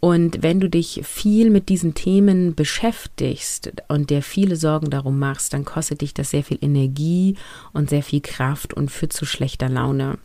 Und 0.01 0.43
wenn 0.43 0.61
du 0.61 0.69
dich 0.69 1.01
viel 1.05 1.51
mit 1.51 1.69
diesen 1.69 1.95
Themen 1.95 2.55
beschäftigst 2.55 3.73
und 3.89 4.11
dir 4.11 4.23
viele 4.23 4.57
Sorgen 4.57 4.91
darum 4.91 5.19
machst, 5.19 5.53
dann 5.53 5.65
kostet 5.65 6.03
dich 6.03 6.15
das 6.15 6.31
sehr 6.31 6.45
viel 6.45 6.59
Energie 6.61 7.37
und 7.73 7.91
sehr 7.91 8.03
viel 8.03 8.21
Kraft 8.21 8.75
und 8.75 8.91
führt 8.91 9.13
zu 9.13 9.25
schlechter 9.25 9.69
Laune. 9.69 10.19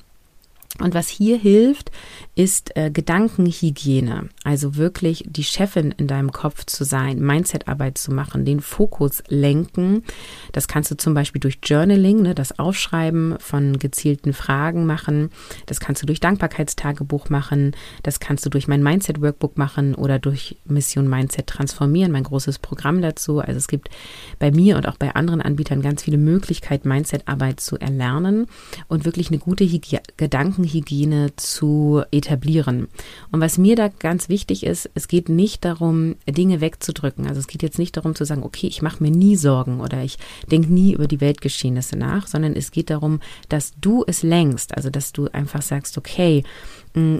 Und 0.79 0.93
was 0.93 1.09
hier 1.09 1.37
hilft, 1.37 1.91
ist 2.33 2.75
äh, 2.77 2.91
Gedankenhygiene. 2.91 4.29
Also 4.43 4.77
wirklich 4.77 5.25
die 5.27 5.43
Chefin 5.43 5.93
in 5.97 6.07
deinem 6.07 6.31
Kopf 6.31 6.65
zu 6.65 6.85
sein, 6.85 7.19
Mindsetarbeit 7.19 7.97
zu 7.97 8.11
machen, 8.13 8.45
den 8.45 8.61
Fokus 8.61 9.21
lenken. 9.27 10.03
Das 10.53 10.67
kannst 10.67 10.89
du 10.89 10.95
zum 10.95 11.13
Beispiel 11.13 11.41
durch 11.41 11.59
Journaling, 11.63 12.21
ne, 12.21 12.33
das 12.33 12.57
Aufschreiben 12.57 13.35
von 13.39 13.79
gezielten 13.79 14.31
Fragen 14.31 14.85
machen. 14.85 15.29
Das 15.65 15.81
kannst 15.81 16.01
du 16.01 16.05
durch 16.05 16.21
Dankbarkeitstagebuch 16.21 17.29
machen. 17.29 17.75
Das 18.01 18.21
kannst 18.21 18.45
du 18.45 18.49
durch 18.49 18.67
mein 18.69 18.81
Mindset 18.81 19.21
Workbook 19.21 19.57
machen 19.57 19.93
oder 19.93 20.19
durch 20.19 20.57
Mission 20.65 21.09
Mindset 21.09 21.47
transformieren, 21.47 22.13
mein 22.13 22.23
großes 22.23 22.59
Programm 22.59 23.01
dazu. 23.01 23.39
Also 23.39 23.57
es 23.57 23.67
gibt 23.67 23.89
bei 24.39 24.51
mir 24.51 24.77
und 24.77 24.87
auch 24.87 24.97
bei 24.97 25.15
anderen 25.15 25.41
Anbietern 25.41 25.81
ganz 25.81 26.03
viele 26.03 26.17
Möglichkeiten, 26.17 26.87
Mindsetarbeit 26.87 27.59
zu 27.59 27.77
erlernen 27.77 28.47
und 28.87 29.03
wirklich 29.03 29.27
eine 29.27 29.39
gute 29.39 29.65
Hygie 29.65 29.99
Gedanken 30.15 30.60
Gedankenhygiene 30.61 31.35
zu 31.35 32.03
etablieren. 32.11 32.87
Und 33.31 33.41
was 33.41 33.57
mir 33.57 33.75
da 33.75 33.87
ganz 33.87 34.29
wichtig 34.29 34.65
ist, 34.65 34.89
es 34.93 35.07
geht 35.07 35.29
nicht 35.29 35.65
darum, 35.65 36.15
Dinge 36.27 36.61
wegzudrücken. 36.61 37.27
Also 37.27 37.39
es 37.39 37.47
geht 37.47 37.63
jetzt 37.63 37.79
nicht 37.79 37.97
darum 37.97 38.15
zu 38.15 38.25
sagen, 38.25 38.43
okay, 38.43 38.67
ich 38.67 38.81
mache 38.81 39.01
mir 39.03 39.11
nie 39.11 39.35
Sorgen 39.35 39.81
oder 39.81 40.03
ich 40.03 40.17
denke 40.49 40.71
nie 40.71 40.93
über 40.93 41.07
die 41.07 41.21
Weltgeschehnisse 41.21 41.97
nach, 41.97 42.27
sondern 42.27 42.55
es 42.55 42.71
geht 42.71 42.89
darum, 42.89 43.19
dass 43.49 43.73
du 43.79 44.03
es 44.07 44.23
lenkst. 44.23 44.75
Also 44.75 44.89
dass 44.89 45.11
du 45.11 45.27
einfach 45.31 45.61
sagst, 45.61 45.97
okay, 45.97 46.43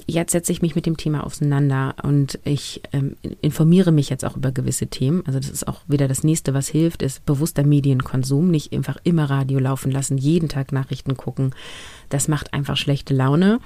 jetzt 0.06 0.34
setze 0.34 0.52
ich 0.52 0.62
mich 0.62 0.76
mit 0.76 0.86
dem 0.86 0.98
Thema 0.98 1.26
auseinander 1.26 1.96
und 2.04 2.40
ich 2.44 2.82
ähm, 2.92 3.16
informiere 3.42 3.92
mich 3.92 4.10
jetzt 4.10 4.26
auch 4.26 4.36
über 4.36 4.52
gewisse 4.52 4.88
Themen. 4.88 5.24
Also 5.26 5.40
das 5.40 5.50
ist 5.50 5.68
auch 5.68 5.82
wieder 5.88 6.08
das 6.08 6.24
nächste, 6.24 6.54
was 6.54 6.68
hilft, 6.68 7.02
ist 7.02 7.26
bewusster 7.26 7.64
Medienkonsum. 7.64 8.52
Nicht 8.52 8.74
einfach 8.74 8.98
immer 9.04 9.30
Radio 9.30 9.60
laufen 9.60 9.92
lassen, 9.92 10.18
jeden 10.18 10.50
Tag 10.50 10.72
Nachrichten 10.74 11.16
gucken. 11.16 11.56
Das 12.10 12.28
macht 12.28 12.54
einfach 12.54 12.76
schlechte 12.76 13.14
Laune, 13.14 13.60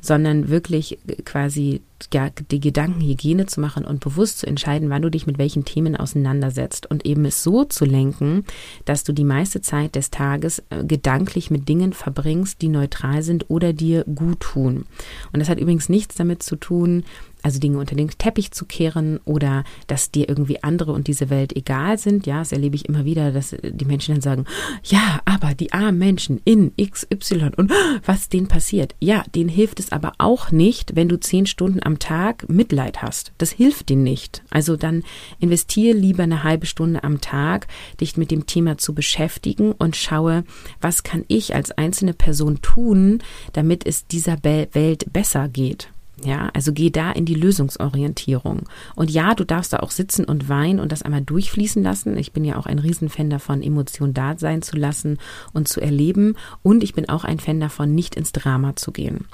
sondern 0.00 0.48
wirklich 0.48 0.98
quasi 1.26 1.82
ja, 2.14 2.30
die 2.50 2.60
Gedankenhygiene 2.60 3.44
zu 3.44 3.60
machen 3.60 3.84
und 3.84 4.00
bewusst 4.00 4.38
zu 4.38 4.46
entscheiden, 4.46 4.88
wann 4.88 5.02
du 5.02 5.10
dich 5.10 5.26
mit 5.26 5.36
welchen 5.36 5.66
Themen 5.66 5.96
auseinandersetzt 5.96 6.90
und 6.90 7.04
eben 7.04 7.26
es 7.26 7.42
so 7.42 7.64
zu 7.64 7.84
lenken, 7.84 8.44
dass 8.86 9.04
du 9.04 9.12
die 9.12 9.24
meiste 9.24 9.60
Zeit 9.60 9.96
des 9.96 10.10
Tages 10.10 10.62
äh, 10.70 10.82
gedanklich 10.84 11.50
mit 11.50 11.68
Dingen 11.68 11.92
verbringst, 11.92 12.62
die 12.62 12.68
neutral 12.68 13.22
sind 13.22 13.50
oder 13.50 13.74
dir 13.74 14.04
gut 14.04 14.40
tun. 14.40 14.86
Und 15.34 15.40
das 15.40 15.49
hat 15.50 15.58
übrigens 15.58 15.88
nichts 15.88 16.14
damit 16.14 16.42
zu 16.42 16.56
tun, 16.56 17.04
also 17.42 17.58
Dinge 17.58 17.78
unter 17.78 17.96
den 17.96 18.10
Teppich 18.10 18.50
zu 18.52 18.64
kehren 18.64 19.20
oder 19.24 19.64
dass 19.86 20.10
dir 20.10 20.28
irgendwie 20.28 20.62
andere 20.62 20.92
und 20.92 21.06
diese 21.06 21.30
Welt 21.30 21.56
egal 21.56 21.98
sind. 21.98 22.26
Ja, 22.26 22.38
das 22.38 22.52
erlebe 22.52 22.76
ich 22.76 22.88
immer 22.88 23.04
wieder, 23.04 23.32
dass 23.32 23.54
die 23.62 23.84
Menschen 23.84 24.14
dann 24.14 24.22
sagen, 24.22 24.44
ja, 24.84 25.20
aber 25.24 25.54
die 25.54 25.72
armen 25.72 25.98
Menschen 25.98 26.40
in 26.44 26.72
XY 26.76 27.50
und 27.56 27.72
was 28.04 28.28
denen 28.28 28.48
passiert. 28.48 28.94
Ja, 29.00 29.24
denen 29.34 29.48
hilft 29.48 29.80
es 29.80 29.92
aber 29.92 30.12
auch 30.18 30.50
nicht, 30.50 30.96
wenn 30.96 31.08
du 31.08 31.18
zehn 31.18 31.46
Stunden 31.46 31.80
am 31.82 31.98
Tag 31.98 32.48
Mitleid 32.48 33.02
hast. 33.02 33.32
Das 33.38 33.50
hilft 33.50 33.88
denen 33.88 34.02
nicht. 34.02 34.42
Also 34.50 34.76
dann 34.76 35.02
investiere 35.38 35.96
lieber 35.96 36.22
eine 36.22 36.42
halbe 36.42 36.66
Stunde 36.66 37.04
am 37.04 37.20
Tag, 37.20 37.66
dich 38.00 38.16
mit 38.16 38.30
dem 38.30 38.46
Thema 38.46 38.78
zu 38.78 38.94
beschäftigen 38.94 39.72
und 39.72 39.96
schaue, 39.96 40.44
was 40.80 41.02
kann 41.02 41.24
ich 41.28 41.54
als 41.54 41.70
einzelne 41.72 42.14
Person 42.14 42.60
tun, 42.62 43.22
damit 43.52 43.86
es 43.86 44.06
dieser 44.06 44.42
Welt 44.42 45.12
besser 45.12 45.48
geht. 45.48 45.90
Ja, 46.24 46.50
also 46.52 46.72
geh 46.72 46.90
da 46.90 47.12
in 47.12 47.24
die 47.24 47.34
Lösungsorientierung. 47.34 48.62
Und 48.94 49.10
ja, 49.10 49.34
du 49.34 49.44
darfst 49.44 49.72
da 49.72 49.78
auch 49.78 49.90
sitzen 49.90 50.24
und 50.24 50.48
weinen 50.48 50.78
und 50.78 50.92
das 50.92 51.02
einmal 51.02 51.22
durchfließen 51.22 51.82
lassen. 51.82 52.16
Ich 52.16 52.32
bin 52.32 52.44
ja 52.44 52.56
auch 52.56 52.66
ein 52.66 52.78
Riesenfan 52.78 53.30
davon, 53.30 53.62
Emotionen 53.62 54.12
da 54.12 54.36
sein 54.36 54.62
zu 54.62 54.76
lassen 54.76 55.18
und 55.52 55.68
zu 55.68 55.80
erleben. 55.80 56.36
Und 56.62 56.82
ich 56.82 56.92
bin 56.92 57.08
auch 57.08 57.24
ein 57.24 57.40
Fan 57.40 57.60
davon, 57.60 57.94
nicht 57.94 58.16
ins 58.16 58.32
Drama 58.32 58.76
zu 58.76 58.92
gehen. 58.92 59.26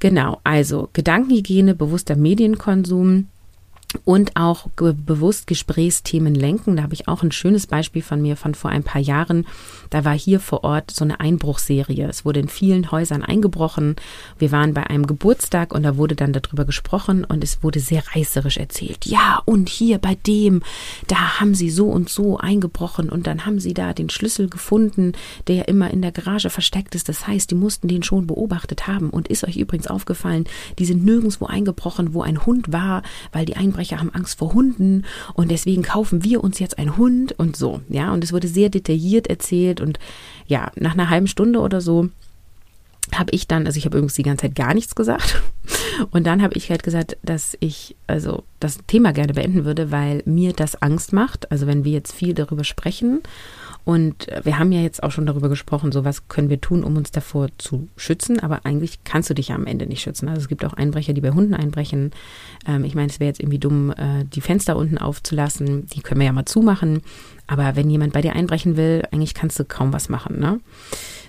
Genau, 0.00 0.40
also 0.44 0.88
Gedankenhygiene, 0.94 1.74
bewusster 1.74 2.16
Medienkonsum, 2.16 3.28
und 4.04 4.36
auch 4.36 4.68
bewusst 4.76 5.46
Gesprächsthemen 5.46 6.34
lenken. 6.34 6.76
Da 6.76 6.82
habe 6.82 6.94
ich 6.94 7.08
auch 7.08 7.22
ein 7.22 7.32
schönes 7.32 7.66
Beispiel 7.66 8.02
von 8.02 8.22
mir 8.22 8.36
von 8.36 8.54
vor 8.54 8.70
ein 8.70 8.82
paar 8.82 9.00
Jahren. 9.00 9.46
Da 9.90 10.04
war 10.04 10.16
hier 10.16 10.40
vor 10.40 10.64
Ort 10.64 10.90
so 10.90 11.04
eine 11.04 11.20
Einbruchserie. 11.20 12.06
Es 12.08 12.24
wurde 12.24 12.40
in 12.40 12.48
vielen 12.48 12.90
Häusern 12.90 13.22
eingebrochen. 13.22 13.96
Wir 14.38 14.52
waren 14.52 14.74
bei 14.74 14.86
einem 14.86 15.06
Geburtstag 15.06 15.74
und 15.74 15.82
da 15.82 15.96
wurde 15.96 16.14
dann 16.14 16.32
darüber 16.32 16.64
gesprochen 16.64 17.24
und 17.24 17.42
es 17.42 17.62
wurde 17.62 17.80
sehr 17.80 18.02
reißerisch 18.14 18.56
erzählt. 18.58 19.06
Ja, 19.06 19.42
und 19.44 19.68
hier 19.68 19.98
bei 19.98 20.14
dem, 20.14 20.62
da 21.08 21.40
haben 21.40 21.54
sie 21.54 21.70
so 21.70 21.86
und 21.86 22.08
so 22.08 22.38
eingebrochen 22.38 23.08
und 23.08 23.26
dann 23.26 23.44
haben 23.44 23.58
sie 23.58 23.74
da 23.74 23.92
den 23.92 24.10
Schlüssel 24.10 24.48
gefunden, 24.48 25.12
der 25.48 25.68
immer 25.68 25.90
in 25.90 26.02
der 26.02 26.12
Garage 26.12 26.50
versteckt 26.50 26.94
ist. 26.94 27.08
Das 27.08 27.26
heißt, 27.26 27.50
die 27.50 27.56
mussten 27.56 27.88
den 27.88 28.02
schon 28.02 28.26
beobachtet 28.26 28.86
haben. 28.86 29.10
Und 29.10 29.28
ist 29.28 29.44
euch 29.44 29.56
übrigens 29.56 29.88
aufgefallen, 29.88 30.44
die 30.78 30.84
sind 30.84 31.04
nirgendwo 31.04 31.46
eingebrochen, 31.46 32.14
wo 32.14 32.22
ein 32.22 32.46
Hund 32.46 32.72
war, 32.72 33.02
weil 33.32 33.44
die 33.44 33.56
Einbrecher 33.56 33.79
Einbrecher 33.80 33.98
haben 33.98 34.14
Angst 34.14 34.38
vor 34.38 34.52
Hunden 34.52 35.04
und 35.34 35.50
deswegen 35.50 35.82
kaufen 35.82 36.22
wir 36.22 36.44
uns 36.44 36.58
jetzt 36.58 36.78
einen 36.78 36.96
Hund 36.96 37.32
und 37.38 37.56
so. 37.56 37.80
Ja, 37.88 38.12
und 38.12 38.22
es 38.22 38.32
wurde 38.32 38.46
sehr 38.46 38.68
detailliert 38.68 39.26
erzählt 39.28 39.80
und 39.80 39.98
ja, 40.46 40.70
nach 40.76 40.92
einer 40.92 41.08
halben 41.08 41.26
Stunde 41.26 41.60
oder 41.60 41.80
so 41.80 42.10
habe 43.14 43.30
ich 43.32 43.48
dann, 43.48 43.66
also 43.66 43.76
ich 43.76 43.84
habe 43.84 43.96
übrigens 43.96 44.14
die 44.14 44.22
ganze 44.22 44.42
Zeit 44.42 44.54
gar 44.54 44.74
nichts 44.74 44.94
gesagt. 44.94 45.42
Und 46.10 46.26
dann 46.26 46.42
habe 46.42 46.54
ich 46.54 46.70
halt 46.70 46.82
gesagt, 46.82 47.16
dass 47.22 47.56
ich 47.60 47.96
also 48.06 48.44
das 48.58 48.78
Thema 48.86 49.12
gerne 49.12 49.34
beenden 49.34 49.64
würde, 49.64 49.90
weil 49.90 50.22
mir 50.24 50.52
das 50.52 50.80
Angst 50.80 51.12
macht. 51.12 51.50
Also 51.50 51.66
wenn 51.66 51.84
wir 51.84 51.92
jetzt 51.92 52.12
viel 52.12 52.34
darüber 52.34 52.64
sprechen 52.64 53.20
und 53.84 54.26
wir 54.44 54.58
haben 54.58 54.72
ja 54.72 54.80
jetzt 54.80 55.02
auch 55.02 55.10
schon 55.10 55.26
darüber 55.26 55.48
gesprochen, 55.48 55.90
so 55.90 56.04
was 56.04 56.28
können 56.28 56.50
wir 56.50 56.60
tun, 56.60 56.84
um 56.84 56.96
uns 56.96 57.10
davor 57.10 57.48
zu 57.58 57.88
schützen. 57.96 58.38
Aber 58.40 58.64
eigentlich 58.64 59.04
kannst 59.04 59.30
du 59.30 59.34
dich 59.34 59.48
ja 59.48 59.54
am 59.54 59.66
Ende 59.66 59.86
nicht 59.86 60.02
schützen. 60.02 60.28
Also 60.28 60.42
es 60.42 60.48
gibt 60.48 60.64
auch 60.64 60.74
Einbrecher, 60.74 61.12
die 61.12 61.20
bei 61.20 61.30
Hunden 61.30 61.54
einbrechen. 61.54 62.12
Ähm, 62.66 62.84
ich 62.84 62.94
meine, 62.94 63.08
es 63.08 63.20
wäre 63.20 63.28
jetzt 63.28 63.40
irgendwie 63.40 63.58
dumm, 63.58 63.90
äh, 63.92 64.24
die 64.24 64.40
Fenster 64.40 64.76
unten 64.76 64.98
aufzulassen. 64.98 65.86
Die 65.86 66.00
können 66.00 66.20
wir 66.20 66.26
ja 66.26 66.32
mal 66.32 66.44
zumachen. 66.44 67.02
Aber 67.46 67.74
wenn 67.74 67.90
jemand 67.90 68.12
bei 68.12 68.20
dir 68.20 68.34
einbrechen 68.34 68.76
will, 68.76 69.02
eigentlich 69.10 69.34
kannst 69.34 69.58
du 69.58 69.64
kaum 69.64 69.92
was 69.92 70.08
machen. 70.08 70.38
Ne? 70.38 70.60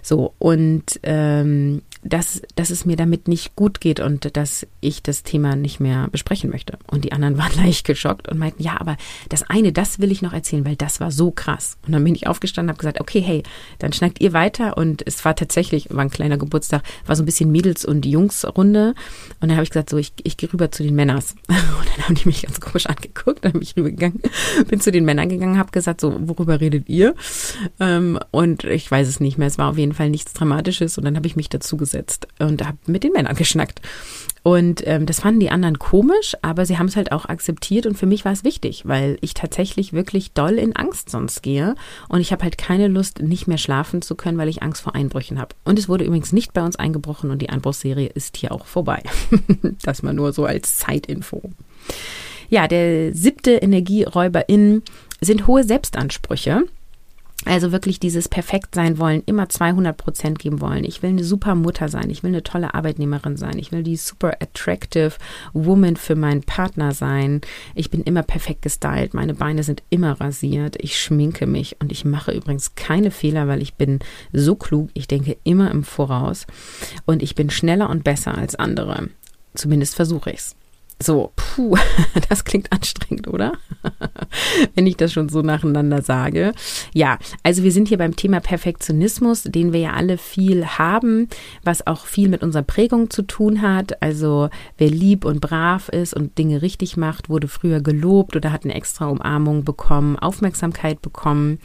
So, 0.01 0.33
und 0.39 0.99
ähm, 1.03 1.81
dass, 2.03 2.41
dass 2.55 2.71
es 2.71 2.85
mir 2.85 2.95
damit 2.95 3.27
nicht 3.27 3.55
gut 3.55 3.79
geht 3.79 3.99
und 3.99 4.35
dass 4.35 4.65
ich 4.79 5.03
das 5.03 5.23
Thema 5.23 5.55
nicht 5.55 5.79
mehr 5.79 6.07
besprechen 6.11 6.49
möchte. 6.49 6.77
Und 6.87 7.05
die 7.05 7.11
anderen 7.11 7.37
waren 7.39 7.55
leicht 7.55 7.85
geschockt 7.85 8.27
und 8.27 8.37
meinten, 8.37 8.63
ja, 8.63 8.79
aber 8.79 8.97
das 9.29 9.43
eine, 9.43 9.71
das 9.71 9.99
will 9.99 10.11
ich 10.11 10.21
noch 10.21 10.33
erzählen, 10.33 10.65
weil 10.65 10.75
das 10.75 10.99
war 10.99 11.11
so 11.11 11.31
krass. 11.31 11.77
Und 11.85 11.93
dann 11.93 12.03
bin 12.03 12.15
ich 12.15 12.27
aufgestanden 12.27 12.69
und 12.69 12.75
habe 12.75 12.79
gesagt, 12.79 13.01
okay, 13.01 13.21
hey, 13.21 13.43
dann 13.79 13.93
schnackt 13.93 14.21
ihr 14.21 14.33
weiter. 14.33 14.77
Und 14.77 15.03
es 15.05 15.23
war 15.25 15.35
tatsächlich, 15.35 15.89
war 15.91 16.03
ein 16.03 16.09
kleiner 16.09 16.37
Geburtstag, 16.37 16.83
war 17.05 17.15
so 17.15 17.23
ein 17.23 17.25
bisschen 17.25 17.51
Mädels- 17.51 17.85
und 17.85 18.05
Jungs-Runde. 18.05 18.95
Und 19.39 19.49
dann 19.49 19.51
habe 19.51 19.63
ich 19.63 19.69
gesagt, 19.69 19.89
so, 19.89 19.97
ich, 19.97 20.13
ich 20.23 20.37
gehe 20.37 20.51
rüber 20.51 20.71
zu 20.71 20.83
den 20.83 20.95
Männers. 20.95 21.35
Und 21.47 21.87
dann 21.97 22.05
haben 22.05 22.15
die 22.15 22.27
mich 22.27 22.43
ganz 22.43 22.59
komisch 22.59 22.85
angeguckt, 22.85 23.43
dann 23.43 23.53
bin 23.53 23.61
ich 23.61 23.75
rübergegangen, 23.75 24.21
bin 24.67 24.79
zu 24.79 24.91
den 24.91 25.05
Männern 25.05 25.29
gegangen, 25.29 25.57
habe 25.57 25.71
gesagt, 25.71 26.01
so, 26.01 26.11
so, 26.11 26.27
worüber 26.27 26.59
redet 26.59 26.89
ihr? 26.89 27.15
Ähm, 27.79 28.19
und 28.31 28.63
ich 28.63 28.89
weiß 28.89 29.07
es 29.07 29.19
nicht 29.19 29.37
mehr. 29.37 29.47
Es 29.47 29.57
war 29.57 29.69
auf 29.69 29.77
jeden 29.77 29.90
Fall 29.93 30.09
nichts 30.09 30.33
Dramatisches. 30.33 30.97
Und 30.97 31.05
dann 31.05 31.15
habe 31.15 31.27
ich 31.27 31.35
mich 31.35 31.49
dazu 31.49 31.77
gesetzt 31.77 32.27
und 32.39 32.65
habe 32.65 32.77
mit 32.85 33.03
den 33.03 33.13
Männern 33.13 33.35
geschnackt. 33.35 33.81
Und 34.43 34.85
ähm, 34.87 35.05
das 35.05 35.19
fanden 35.19 35.39
die 35.39 35.51
anderen 35.51 35.77
komisch, 35.77 36.35
aber 36.41 36.65
sie 36.65 36.79
haben 36.79 36.87
es 36.87 36.95
halt 36.95 37.11
auch 37.11 37.25
akzeptiert 37.25 37.85
und 37.85 37.95
für 37.95 38.07
mich 38.07 38.25
war 38.25 38.31
es 38.31 38.43
wichtig, 38.43 38.87
weil 38.87 39.17
ich 39.21 39.35
tatsächlich 39.35 39.93
wirklich 39.93 40.31
doll 40.31 40.53
in 40.53 40.75
Angst 40.75 41.11
sonst 41.11 41.43
gehe 41.43 41.75
und 42.09 42.21
ich 42.21 42.31
habe 42.31 42.43
halt 42.43 42.57
keine 42.57 42.87
Lust, 42.87 43.21
nicht 43.21 43.47
mehr 43.47 43.59
schlafen 43.59 44.01
zu 44.01 44.15
können, 44.15 44.39
weil 44.39 44.49
ich 44.49 44.63
Angst 44.63 44.81
vor 44.81 44.95
Einbrüchen 44.95 45.39
habe. 45.39 45.55
Und 45.63 45.77
es 45.77 45.87
wurde 45.87 46.05
übrigens 46.05 46.31
nicht 46.31 46.53
bei 46.53 46.63
uns 46.63 46.75
eingebrochen 46.75 47.29
und 47.29 47.39
die 47.39 47.49
Einbruchsserie 47.49 48.07
ist 48.07 48.35
hier 48.35 48.51
auch 48.51 48.65
vorbei. 48.65 49.03
das 49.83 50.01
mal 50.01 50.13
nur 50.13 50.33
so 50.33 50.45
als 50.45 50.77
Zeitinfo. 50.77 51.51
Ja, 52.49 52.67
der 52.67 53.13
siebte 53.13 53.51
Energieräuber 53.51 54.49
in 54.49 54.81
sind 55.21 55.45
hohe 55.45 55.63
Selbstansprüche. 55.63 56.63
Also 57.45 57.71
wirklich 57.71 57.99
dieses 57.99 58.29
perfekt 58.29 58.75
sein 58.75 58.99
wollen, 58.99 59.23
immer 59.25 59.49
200 59.49 59.97
Prozent 59.97 60.37
geben 60.37 60.61
wollen. 60.61 60.83
Ich 60.83 61.01
will 61.01 61.09
eine 61.09 61.23
super 61.23 61.55
Mutter 61.55 61.89
sein, 61.89 62.11
ich 62.11 62.21
will 62.21 62.29
eine 62.29 62.43
tolle 62.43 62.75
Arbeitnehmerin 62.75 63.35
sein, 63.35 63.57
ich 63.57 63.71
will 63.71 63.81
die 63.81 63.95
super 63.95 64.33
attractive 64.39 65.13
Woman 65.53 65.95
für 65.95 66.15
meinen 66.15 66.43
Partner 66.43 66.91
sein. 66.93 67.41
Ich 67.73 67.89
bin 67.89 68.01
immer 68.03 68.21
perfekt 68.21 68.61
gestylt, 68.61 69.15
meine 69.15 69.33
Beine 69.33 69.63
sind 69.63 69.81
immer 69.89 70.21
rasiert, 70.21 70.75
ich 70.79 70.99
schminke 70.99 71.47
mich 71.47 71.77
und 71.79 71.91
ich 71.91 72.05
mache 72.05 72.31
übrigens 72.31 72.75
keine 72.75 73.09
Fehler, 73.09 73.47
weil 73.47 73.63
ich 73.63 73.73
bin 73.73 73.99
so 74.31 74.55
klug, 74.55 74.89
ich 74.93 75.07
denke 75.07 75.35
immer 75.43 75.71
im 75.71 75.83
Voraus 75.83 76.45
und 77.05 77.23
ich 77.23 77.33
bin 77.33 77.49
schneller 77.49 77.89
und 77.89 78.03
besser 78.03 78.37
als 78.37 78.53
andere. 78.55 79.09
Zumindest 79.55 79.95
versuche 79.95 80.29
ich's. 80.31 80.55
So, 81.01 81.31
puh, 81.35 81.75
das 82.29 82.45
klingt 82.45 82.71
anstrengend, 82.71 83.27
oder? 83.27 83.53
Wenn 84.75 84.85
ich 84.85 84.97
das 84.97 85.11
schon 85.11 85.29
so 85.29 85.41
nacheinander 85.41 86.01
sage. 86.01 86.53
Ja, 86.93 87.17
also 87.43 87.63
wir 87.63 87.71
sind 87.71 87.87
hier 87.87 87.97
beim 87.97 88.15
Thema 88.15 88.39
Perfektionismus, 88.39 89.43
den 89.43 89.73
wir 89.73 89.79
ja 89.79 89.93
alle 89.93 90.17
viel 90.17 90.65
haben, 90.65 91.27
was 91.63 91.87
auch 91.87 92.05
viel 92.05 92.29
mit 92.29 92.43
unserer 92.43 92.63
Prägung 92.63 93.09
zu 93.09 93.23
tun 93.23 93.61
hat. 93.61 94.01
Also 94.01 94.49
wer 94.77 94.89
lieb 94.89 95.25
und 95.25 95.41
brav 95.41 95.89
ist 95.89 96.13
und 96.13 96.37
Dinge 96.37 96.61
richtig 96.61 96.97
macht, 96.97 97.29
wurde 97.29 97.47
früher 97.47 97.81
gelobt 97.81 98.35
oder 98.35 98.51
hat 98.51 98.63
eine 98.63 98.75
extra 98.75 99.07
Umarmung 99.07 99.63
bekommen, 99.63 100.19
Aufmerksamkeit 100.19 101.01
bekommen. 101.01 101.59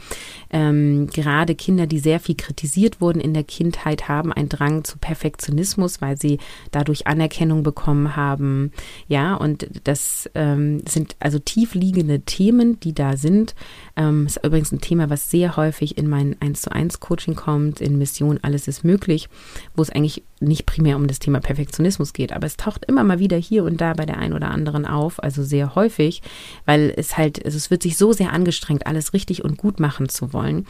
Ähm, 0.49 1.07
gerade 1.07 1.53
Kinder, 1.53 1.85
die 1.85 1.99
sehr 1.99 2.19
viel 2.19 2.35
kritisiert 2.35 3.01
wurden 3.01 3.19
in 3.19 3.33
der 3.33 3.43
Kindheit, 3.43 4.07
haben 4.07 4.33
einen 4.33 4.49
Drang 4.49 4.83
zu 4.83 4.97
Perfektionismus, 4.97 6.01
weil 6.01 6.17
sie 6.17 6.39
dadurch 6.71 7.05
Anerkennung 7.05 7.61
bekommen 7.63 8.15
haben. 8.15 8.71
Ja, 9.07 9.26
und 9.35 9.67
das 9.83 10.29
ähm, 10.35 10.81
sind 10.87 11.15
also 11.19 11.39
tief 11.39 11.73
liegende 11.73 12.21
Themen, 12.21 12.79
die 12.79 12.93
da 12.93 13.17
sind. 13.17 13.55
Ähm, 13.95 14.25
ist 14.25 14.43
übrigens 14.43 14.71
ein 14.71 14.81
Thema, 14.81 15.09
was 15.09 15.29
sehr 15.29 15.57
häufig 15.57 15.97
in 15.97 16.07
mein 16.07 16.35
1 16.39 16.61
zu 16.61 16.71
1 16.71 16.99
Coaching 16.99 17.35
kommt, 17.35 17.81
in 17.81 17.97
Mission 17.97 18.39
Alles 18.41 18.67
ist 18.67 18.83
möglich, 18.83 19.29
wo 19.75 19.81
es 19.81 19.89
eigentlich 19.89 20.23
nicht 20.39 20.65
primär 20.65 20.95
um 20.95 21.07
das 21.07 21.19
Thema 21.19 21.39
Perfektionismus 21.39 22.13
geht, 22.13 22.31
aber 22.31 22.45
es 22.45 22.57
taucht 22.57 22.85
immer 22.85 23.03
mal 23.03 23.19
wieder 23.19 23.37
hier 23.37 23.63
und 23.63 23.81
da 23.81 23.93
bei 23.93 24.05
der 24.05 24.17
einen 24.17 24.33
oder 24.33 24.51
anderen 24.51 24.85
auf, 24.85 25.21
also 25.23 25.43
sehr 25.43 25.75
häufig, 25.75 26.21
weil 26.65 26.93
es 26.95 27.17
halt, 27.17 27.43
also 27.43 27.57
es 27.57 27.71
wird 27.71 27.83
sich 27.83 27.97
so 27.97 28.13
sehr 28.13 28.33
angestrengt, 28.33 28.85
alles 28.85 29.13
richtig 29.13 29.43
und 29.43 29.57
gut 29.57 29.79
machen 29.79 30.09
zu 30.09 30.33
wollen, 30.33 30.67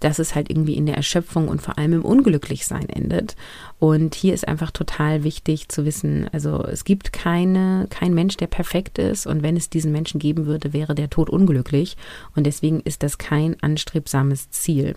dass 0.00 0.18
es 0.18 0.34
halt 0.34 0.48
irgendwie 0.48 0.74
in 0.74 0.86
der 0.86 0.96
Erschöpfung 0.96 1.48
und 1.48 1.60
vor 1.60 1.76
allem 1.78 1.92
im 1.92 2.04
Unglücklichsein 2.04 2.88
endet. 2.88 3.36
Und 3.78 4.14
hier 4.14 4.34
ist 4.34 4.48
einfach 4.48 4.70
total 4.70 5.24
wichtig 5.24 5.68
zu 5.68 5.84
wissen, 5.84 6.28
also 6.32 6.64
es 6.64 6.84
gibt 6.84 7.12
keine, 7.12 7.86
kein 7.90 8.14
Mensch, 8.14 8.36
der 8.36 8.46
perfekt 8.46 8.98
ist 8.98 9.26
und 9.26 9.42
wenn 9.42 9.56
es 9.56 9.70
diesen 9.70 9.92
Menschen 9.92 10.18
geben 10.18 10.46
würde, 10.46 10.72
wäre 10.72 10.94
der 10.94 11.10
Tod 11.10 11.28
unglücklich 11.28 11.96
und 12.34 12.46
deswegen 12.46 12.80
ist 12.80 13.02
das 13.02 13.18
kein 13.18 13.56
anstrebsames 13.62 14.50
Ziel. 14.50 14.94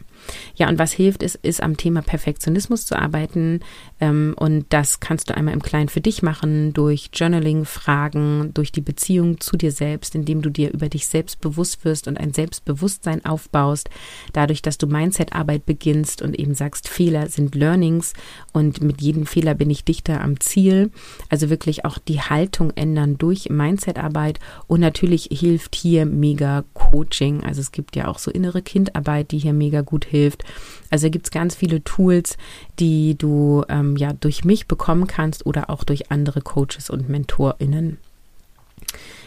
Ja, 0.55 0.69
und 0.69 0.79
was 0.79 0.93
hilft, 0.93 1.23
ist, 1.23 1.35
ist 1.35 1.61
am 1.61 1.77
Thema 1.77 2.01
Perfektionismus 2.01 2.85
zu 2.85 2.97
arbeiten 2.97 3.59
ähm, 3.99 4.12
und 4.35 4.65
das 4.69 4.99
kannst 4.99 5.29
du 5.29 5.35
einmal 5.35 5.53
im 5.53 5.61
Kleinen 5.61 5.89
für 5.89 6.01
dich 6.01 6.23
machen 6.23 6.73
durch 6.73 7.09
Journaling, 7.13 7.65
Fragen, 7.65 8.51
durch 8.53 8.71
die 8.71 8.81
Beziehung 8.81 9.39
zu 9.39 9.55
dir 9.55 9.71
selbst, 9.71 10.15
indem 10.15 10.41
du 10.41 10.49
dir 10.49 10.73
über 10.73 10.89
dich 10.89 11.07
selbst 11.07 11.41
bewusst 11.41 11.85
wirst 11.85 12.07
und 12.07 12.19
ein 12.19 12.33
Selbstbewusstsein 12.33 13.23
aufbaust, 13.23 13.89
dadurch, 14.33 14.61
dass 14.61 14.77
du 14.77 14.87
Mindset-Arbeit 14.87 15.65
beginnst 15.65 16.21
und 16.21 16.37
eben 16.37 16.55
sagst, 16.55 16.89
Fehler 16.89 17.29
sind 17.29 17.55
Learnings 17.55 18.13
und 18.51 18.63
und 18.63 18.81
mit 18.81 19.01
jedem 19.01 19.25
Fehler 19.25 19.55
bin 19.55 19.69
ich 19.69 19.83
dichter 19.83 20.21
am 20.21 20.39
Ziel. 20.39 20.91
Also 21.29 21.49
wirklich 21.49 21.85
auch 21.85 21.97
die 21.97 22.21
Haltung 22.21 22.71
ändern 22.75 23.17
durch 23.17 23.49
Mindsetarbeit 23.49 24.39
und 24.67 24.79
natürlich 24.79 25.29
hilft 25.31 25.75
hier 25.75 26.05
mega 26.05 26.63
Coaching. 26.73 27.43
Also 27.43 27.61
es 27.61 27.71
gibt 27.71 27.95
ja 27.95 28.07
auch 28.07 28.19
so 28.19 28.31
innere 28.31 28.61
Kindarbeit, 28.61 29.31
die 29.31 29.39
hier 29.39 29.53
mega 29.53 29.81
gut 29.81 30.05
hilft. 30.05 30.43
Also 30.89 31.09
gibt 31.09 31.25
es 31.25 31.31
ganz 31.31 31.55
viele 31.55 31.83
Tools, 31.83 32.37
die 32.79 33.17
du 33.17 33.63
ähm, 33.67 33.97
ja 33.97 34.02
durch 34.11 34.43
mich 34.43 34.67
bekommen 34.67 35.07
kannst 35.07 35.45
oder 35.45 35.69
auch 35.69 35.85
durch 35.85 36.11
andere 36.11 36.41
Coaches 36.41 36.89
und 36.89 37.07
MentorInnen. 37.07 37.97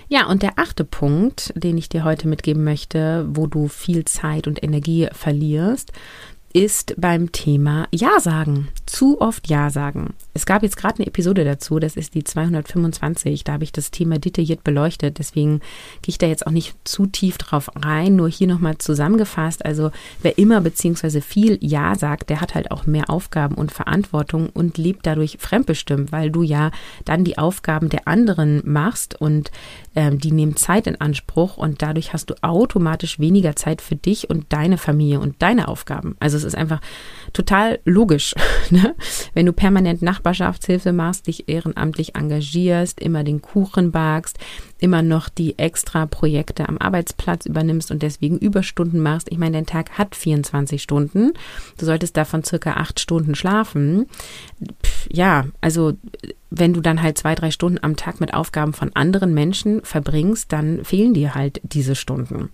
Ja, 0.09 0.27
und 0.27 0.43
der 0.43 0.59
achte 0.59 0.85
Punkt, 0.85 1.53
den 1.57 1.79
ich 1.79 1.89
dir 1.89 2.05
heute 2.05 2.29
mitgeben 2.29 2.63
möchte, 2.63 3.27
wo 3.31 3.47
du 3.47 3.69
viel 3.69 4.05
Zeit 4.05 4.47
und 4.47 4.63
Energie 4.63 5.09
verlierst, 5.13 5.93
ist 6.53 6.95
beim 6.97 7.33
Thema 7.33 7.89
Ja 7.93 8.21
sagen. 8.21 8.69
Zu 8.87 9.21
oft 9.21 9.49
Ja 9.49 9.71
sagen. 9.71 10.15
Es 10.37 10.45
gab 10.45 10.63
jetzt 10.63 10.77
gerade 10.77 10.99
eine 10.99 11.07
Episode 11.07 11.45
dazu, 11.47 11.79
das 11.79 11.97
ist 11.97 12.15
die 12.15 12.23
225, 12.23 13.43
da 13.43 13.55
habe 13.55 13.65
ich 13.65 13.73
das 13.73 13.91
Thema 13.91 14.19
detailliert 14.19 14.65
beleuchtet, 14.65 15.19
deswegen 15.19 15.61
gehe 16.03 16.09
ich 16.09 16.19
da 16.19 16.27
jetzt 16.27 16.47
auch 16.47 16.51
nicht 16.51 16.77
zu 16.85 17.07
tief 17.07 17.39
drauf 17.39 17.71
rein, 17.75 18.17
nur 18.17 18.29
hier 18.29 18.47
nochmal 18.47 18.77
zusammengefasst. 18.77 19.65
Also 19.65 19.93
wer 20.21 20.37
immer 20.37 20.61
beziehungsweise 20.61 21.23
viel 21.23 21.57
Ja 21.63 21.95
sagt, 21.95 22.29
der 22.29 22.43
hat 22.43 22.55
halt 22.55 22.71
auch 22.71 22.85
mehr 22.85 23.09
Aufgaben 23.09 23.55
und 23.55 23.73
Verantwortung 23.73 24.51
und 24.51 24.77
lebt 24.77 25.07
dadurch 25.07 25.39
fremdbestimmt, 25.41 26.13
weil 26.13 26.31
du 26.31 26.43
ja 26.43 26.71
dann 27.07 27.25
die 27.25 27.39
Aufgaben 27.39 27.89
der 27.89 28.07
anderen 28.07 28.61
machst 28.65 29.19
und 29.19 29.51
ähm, 29.95 30.19
die 30.19 30.33
nehmen 30.33 30.57
Zeit 30.57 30.87
in 30.87 31.01
Anspruch 31.01 31.57
und 31.57 31.81
dadurch 31.81 32.13
hast 32.13 32.29
du 32.29 32.35
automatisch 32.43 33.19
weniger 33.19 33.57
Zeit 33.57 33.81
für 33.81 33.97
dich 33.97 34.29
und 34.29 34.53
deine 34.53 34.77
Familie 34.77 35.19
und 35.19 35.41
deine 35.41 35.69
Aufgaben. 35.69 36.15
Also 36.21 36.37
es 36.37 36.45
ist 36.45 36.57
einfach 36.57 36.83
total 37.33 37.79
logisch, 37.87 38.35
ne? 38.71 38.95
wenn 39.33 39.47
du 39.47 39.55
permanent 39.55 40.03
Nachbarschaftshilfe 40.27 40.93
machst, 40.93 41.29
dich 41.29 41.49
ehrenamtlich 41.49 42.17
engagierst, 42.17 43.01
immer 43.01 43.23
den 43.23 43.43
Kuchen 43.43 43.93
bagst, 43.93 44.39
immer 44.79 45.03
noch 45.03 45.29
die 45.29 45.59
extra 45.59 46.07
Projekte 46.07 46.69
am 46.69 46.79
Arbeitsplatz 46.79 47.47
übernimmst 47.47 47.91
und 47.91 48.03
deswegen 48.03 48.39
Überstunden 48.39 49.01
machst. 49.01 49.29
Ich 49.31 49.39
meine, 49.39 49.57
dein 49.57 49.67
Tag 49.67 49.99
hat 49.99 50.15
24 50.15 50.83
Stunden. 50.83 51.33
Du 51.79 51.87
solltest 51.87 52.17
davon 52.17 52.45
circa 52.45 52.75
acht 52.75 53.01
Stunden 53.01 53.35
schlafen. 53.35 54.07
Pff, 54.83 55.09
ja, 55.11 55.47
also 55.61 55.95
wenn 56.51 56.73
du 56.73 56.81
dann 56.81 57.03
halt 57.03 57.19
zwei, 57.19 57.35
drei 57.35 57.51
Stunden 57.51 57.79
am 57.83 57.97
Tag 57.97 58.21
mit 58.21 58.33
Aufgaben 58.33 58.73
von 58.73 58.91
anderen 58.95 59.35
Menschen 59.35 59.83
verbringst, 59.83 60.53
dann 60.53 60.85
fehlen 60.85 61.13
dir 61.13 61.35
halt 61.35 61.61
diese 61.65 61.95
Stunden. 61.95 62.51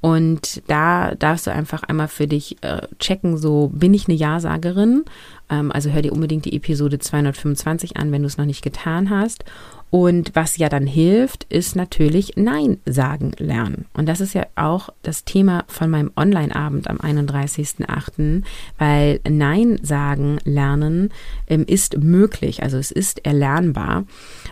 Und 0.00 0.62
da 0.66 1.14
darfst 1.14 1.46
du 1.46 1.52
einfach 1.52 1.82
einmal 1.84 2.08
für 2.08 2.26
dich 2.26 2.56
äh, 2.62 2.82
checken, 2.98 3.38
so 3.38 3.70
bin 3.72 3.94
ich 3.94 4.08
eine 4.08 4.16
Ja-Sagerin? 4.16 5.04
Ähm, 5.50 5.70
also 5.70 5.90
hör 5.90 6.02
dir 6.02 6.12
unbedingt 6.12 6.44
die 6.44 6.56
Episode 6.56 6.98
225 6.98 7.96
an, 7.96 8.10
wenn 8.12 8.22
du 8.22 8.26
es 8.26 8.38
noch 8.38 8.44
nicht 8.44 8.62
getan 8.62 9.08
hast. 9.08 9.44
Und 9.90 10.32
was 10.34 10.58
ja 10.58 10.68
dann 10.68 10.86
hilft, 10.86 11.44
ist 11.44 11.74
natürlich 11.74 12.32
Nein 12.36 12.78
sagen 12.84 13.32
lernen. 13.38 13.86
Und 13.94 14.06
das 14.06 14.20
ist 14.20 14.34
ja 14.34 14.46
auch 14.54 14.90
das 15.02 15.24
Thema 15.24 15.64
von 15.66 15.88
meinem 15.90 16.10
Online-Abend 16.16 16.88
am 16.90 16.98
31.08., 16.98 18.42
weil 18.76 19.20
Nein 19.28 19.78
sagen 19.82 20.38
lernen 20.44 21.10
ähm, 21.46 21.64
ist 21.66 21.98
möglich. 21.98 22.62
Also 22.62 22.76
es 22.76 22.90
ist 22.90 23.24
erlernbar. 23.24 24.04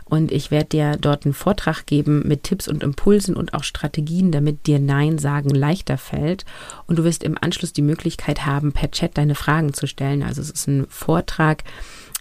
Und 0.05 0.33
ich 0.33 0.51
werde 0.51 0.68
dir 0.68 0.96
dort 0.99 1.27
einen 1.27 1.35
Vortrag 1.35 1.85
geben 1.85 2.22
mit 2.27 2.44
Tipps 2.44 2.66
und 2.66 2.83
Impulsen 2.83 3.37
und 3.37 3.53
auch 3.53 3.64
Strategien, 3.64 4.33
damit 4.33 4.66
dir 4.66 4.79
Nein 4.79 5.18
sagen 5.18 5.51
leichter 5.51 5.99
fällt. 5.99 6.44
Und 6.87 6.99
du 6.99 7.05
wirst 7.05 7.22
im 7.22 7.37
Anschluss 7.38 7.72
die 7.72 7.83
Möglichkeit 7.83 8.46
haben, 8.46 8.72
per 8.72 8.90
Chat 8.90 9.18
deine 9.18 9.35
Fragen 9.35 9.75
zu 9.75 9.87
stellen. 9.87 10.22
Also 10.22 10.40
es 10.40 10.51
ist 10.51 10.66
ein 10.66 10.87
Vortrag, 10.88 11.64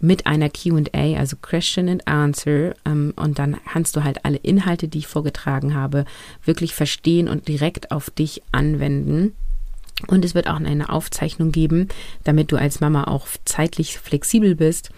mit 0.02 0.28
einer 0.28 0.50
QA, 0.50 1.18
also 1.18 1.38
Question 1.38 1.90
and 1.90 2.08
Answer. 2.08 2.76
Ähm, 2.86 3.14
und 3.16 3.40
dann 3.40 3.58
kannst 3.72 3.96
du 3.96 4.04
halt 4.04 4.26
alle 4.26 4.38
Inhalte, 4.38 4.88
die 4.88 5.00
ich 5.00 5.08
vorgetragen 5.08 5.74
habe, 5.74 6.06
wirklich 6.44 6.74
verstehen 6.74 7.28
und 7.28 7.48
direkt 7.48 7.92
auf 7.92 8.10
dich 8.10 8.42
anwenden. 8.52 9.36
Und 10.08 10.26
es 10.26 10.36
wird 10.36 10.48
auch 10.48 10.56
eine 10.56 10.90
Aufzeichnung 10.90 11.52
geben, 11.52 11.88
damit 12.24 12.52
du 12.52 12.58
als 12.58 12.82
Mama 12.82 13.06
auch 13.06 13.28
zeitlich 13.46 13.98
flexibel 13.98 14.56
bist. 14.56 14.90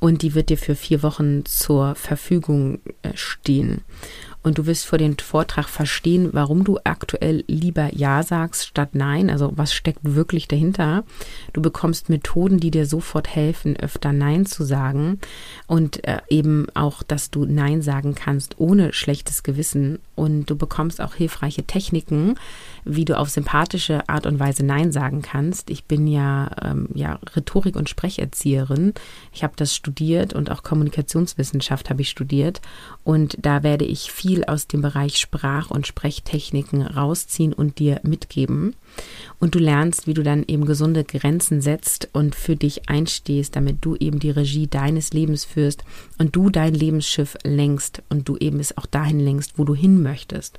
Und 0.00 0.22
die 0.22 0.34
wird 0.34 0.48
dir 0.48 0.58
für 0.58 0.76
vier 0.76 1.02
Wochen 1.02 1.44
zur 1.44 1.94
Verfügung 1.96 2.80
äh, 3.02 3.10
stehen. 3.14 3.82
und 4.44 4.58
du 4.58 4.66
wirst 4.66 4.86
vor 4.86 4.98
dem 4.98 5.18
Vortrag 5.18 5.68
verstehen, 5.68 6.30
warum 6.32 6.64
du 6.64 6.78
aktuell 6.84 7.44
lieber 7.48 7.90
Ja 7.94 8.22
sagst 8.22 8.66
statt 8.66 8.90
Nein. 8.92 9.28
Also 9.28 9.52
was 9.56 9.74
steckt 9.74 10.00
wirklich 10.02 10.46
dahinter. 10.48 11.04
Du 11.52 11.60
bekommst 11.60 12.08
Methoden, 12.08 12.60
die 12.60 12.70
dir 12.70 12.86
sofort 12.86 13.28
helfen, 13.28 13.76
öfter 13.76 14.12
Nein 14.12 14.46
zu 14.46 14.64
sagen 14.64 15.18
und 15.66 16.06
äh, 16.06 16.18
eben 16.28 16.68
auch, 16.74 17.02
dass 17.02 17.30
du 17.30 17.44
Nein 17.44 17.82
sagen 17.82 18.14
kannst 18.14 18.58
ohne 18.58 18.92
schlechtes 18.92 19.42
Gewissen 19.42 19.98
und 20.14 20.46
du 20.46 20.56
bekommst 20.56 21.00
auch 21.00 21.14
hilfreiche 21.14 21.64
Techniken, 21.64 22.36
wie 22.88 23.04
du 23.04 23.18
auf 23.18 23.28
sympathische 23.28 24.08
Art 24.08 24.26
und 24.26 24.40
Weise 24.40 24.64
Nein 24.64 24.92
sagen 24.92 25.22
kannst. 25.22 25.70
Ich 25.70 25.84
bin 25.84 26.06
ja, 26.06 26.50
ähm, 26.62 26.88
ja 26.94 27.18
Rhetorik- 27.36 27.76
und 27.76 27.88
Sprecherzieherin. 27.88 28.94
Ich 29.32 29.44
habe 29.44 29.52
das 29.56 29.74
studiert 29.74 30.32
und 30.32 30.50
auch 30.50 30.62
Kommunikationswissenschaft 30.62 31.90
habe 31.90 32.00
ich 32.00 32.08
studiert. 32.08 32.60
Und 33.04 33.36
da 33.40 33.62
werde 33.62 33.84
ich 33.84 34.10
viel 34.10 34.44
aus 34.44 34.66
dem 34.66 34.82
Bereich 34.82 35.18
Sprach- 35.18 35.70
und 35.70 35.86
Sprechtechniken 35.86 36.82
rausziehen 36.82 37.52
und 37.52 37.78
dir 37.78 38.00
mitgeben. 38.02 38.74
Und 39.38 39.54
du 39.54 39.58
lernst, 39.58 40.06
wie 40.06 40.14
du 40.14 40.22
dann 40.22 40.44
eben 40.48 40.64
gesunde 40.64 41.04
Grenzen 41.04 41.60
setzt 41.60 42.08
und 42.12 42.34
für 42.34 42.56
dich 42.56 42.88
einstehst, 42.88 43.54
damit 43.54 43.78
du 43.82 43.96
eben 43.96 44.18
die 44.18 44.30
Regie 44.30 44.66
deines 44.66 45.12
Lebens 45.12 45.44
führst 45.44 45.84
und 46.16 46.34
du 46.34 46.50
dein 46.50 46.74
Lebensschiff 46.74 47.36
lenkst 47.44 48.02
und 48.08 48.28
du 48.28 48.36
eben 48.38 48.58
es 48.60 48.76
auch 48.76 48.86
dahin 48.86 49.20
lenkst, 49.20 49.52
wo 49.58 49.64
du 49.64 49.74
hin 49.74 50.02
möchtest 50.02 50.58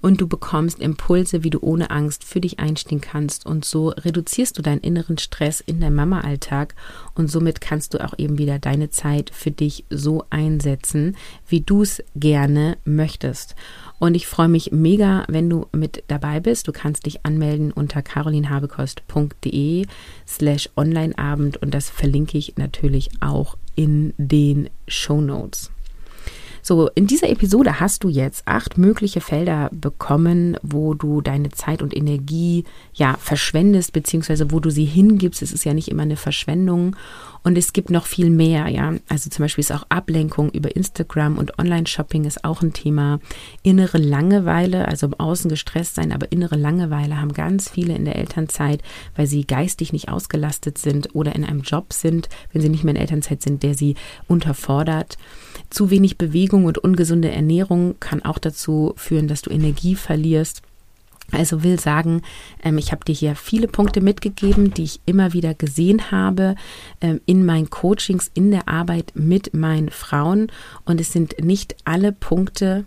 und 0.00 0.20
du 0.20 0.26
bekommst 0.26 0.80
Impulse, 0.80 1.44
wie 1.44 1.50
du 1.50 1.58
ohne 1.60 1.90
Angst 1.90 2.24
für 2.24 2.40
dich 2.40 2.58
einstehen 2.58 3.00
kannst 3.00 3.46
und 3.46 3.64
so 3.64 3.88
reduzierst 3.88 4.58
du 4.58 4.62
deinen 4.62 4.80
inneren 4.80 5.18
Stress 5.18 5.60
in 5.60 5.80
deinem 5.80 5.96
Mama-Alltag 5.96 6.74
und 7.14 7.30
somit 7.30 7.60
kannst 7.60 7.94
du 7.94 8.04
auch 8.04 8.14
eben 8.18 8.38
wieder 8.38 8.58
deine 8.58 8.90
Zeit 8.90 9.30
für 9.32 9.50
dich 9.50 9.84
so 9.90 10.24
einsetzen, 10.30 11.16
wie 11.48 11.60
du 11.60 11.82
es 11.82 12.02
gerne 12.14 12.76
möchtest. 12.84 13.54
Und 13.98 14.14
ich 14.14 14.26
freue 14.26 14.48
mich 14.48 14.72
mega, 14.72 15.24
wenn 15.28 15.48
du 15.48 15.66
mit 15.72 16.04
dabei 16.08 16.40
bist. 16.40 16.68
Du 16.68 16.72
kannst 16.72 17.06
dich 17.06 17.24
anmelden 17.24 17.72
unter 17.72 18.02
carolinhabekost.de 18.02 19.86
slash 20.26 20.68
Onlineabend 20.76 21.56
und 21.58 21.72
das 21.72 21.90
verlinke 21.90 22.36
ich 22.36 22.56
natürlich 22.56 23.10
auch 23.20 23.56
in 23.74 24.12
den 24.18 24.68
Show 24.88 25.20
Notes. 25.20 25.70
So, 26.66 26.88
in 26.94 27.06
dieser 27.06 27.28
Episode 27.28 27.78
hast 27.78 28.04
du 28.04 28.08
jetzt 28.08 28.48
acht 28.48 28.78
mögliche 28.78 29.20
Felder 29.20 29.68
bekommen, 29.70 30.56
wo 30.62 30.94
du 30.94 31.20
deine 31.20 31.50
Zeit 31.50 31.82
und 31.82 31.94
Energie 31.94 32.64
ja 32.94 33.18
verschwendest, 33.20 33.92
beziehungsweise 33.92 34.50
wo 34.50 34.60
du 34.60 34.70
sie 34.70 34.86
hingibst. 34.86 35.42
Es 35.42 35.52
ist 35.52 35.64
ja 35.64 35.74
nicht 35.74 35.88
immer 35.88 36.04
eine 36.04 36.16
Verschwendung. 36.16 36.96
Und 37.44 37.58
es 37.58 37.74
gibt 37.74 37.90
noch 37.90 38.06
viel 38.06 38.30
mehr, 38.30 38.68
ja. 38.68 38.94
Also 39.08 39.28
zum 39.28 39.44
Beispiel 39.44 39.60
ist 39.60 39.70
auch 39.70 39.84
Ablenkung 39.90 40.50
über 40.50 40.74
Instagram 40.74 41.36
und 41.36 41.58
Online-Shopping 41.58 42.24
ist 42.24 42.42
auch 42.42 42.62
ein 42.62 42.72
Thema. 42.72 43.20
Innere 43.62 43.98
Langeweile, 43.98 44.88
also 44.88 45.06
im 45.06 45.14
Außen 45.14 45.50
gestresst 45.50 45.94
sein, 45.94 46.10
aber 46.10 46.32
innere 46.32 46.56
Langeweile 46.56 47.20
haben 47.20 47.34
ganz 47.34 47.68
viele 47.68 47.94
in 47.94 48.06
der 48.06 48.16
Elternzeit, 48.16 48.82
weil 49.14 49.26
sie 49.26 49.46
geistig 49.46 49.92
nicht 49.92 50.08
ausgelastet 50.08 50.78
sind 50.78 51.14
oder 51.14 51.34
in 51.34 51.44
einem 51.44 51.60
Job 51.60 51.92
sind, 51.92 52.30
wenn 52.52 52.62
sie 52.62 52.70
nicht 52.70 52.82
mehr 52.82 52.94
in 52.94 53.00
Elternzeit 53.00 53.42
sind, 53.42 53.62
der 53.62 53.74
sie 53.74 53.94
unterfordert. 54.26 55.18
Zu 55.68 55.90
wenig 55.90 56.16
Bewegung 56.16 56.64
und 56.64 56.78
ungesunde 56.78 57.30
Ernährung 57.30 57.96
kann 58.00 58.24
auch 58.24 58.38
dazu 58.38 58.94
führen, 58.96 59.28
dass 59.28 59.42
du 59.42 59.50
Energie 59.50 59.96
verlierst. 59.96 60.62
Also 61.32 61.62
will 61.62 61.80
sagen, 61.80 62.22
ähm, 62.62 62.78
ich 62.78 62.92
habe 62.92 63.04
dir 63.04 63.14
hier 63.14 63.34
viele 63.34 63.68
Punkte 63.68 64.00
mitgegeben, 64.00 64.72
die 64.74 64.84
ich 64.84 65.00
immer 65.06 65.32
wieder 65.32 65.54
gesehen 65.54 66.10
habe 66.10 66.54
ähm, 67.00 67.20
in 67.26 67.44
meinen 67.44 67.70
Coachings, 67.70 68.30
in 68.34 68.50
der 68.50 68.68
Arbeit 68.68 69.12
mit 69.14 69.54
meinen 69.54 69.90
Frauen. 69.90 70.48
Und 70.84 71.00
es 71.00 71.12
sind 71.12 71.42
nicht 71.42 71.76
alle 71.84 72.12
Punkte 72.12 72.84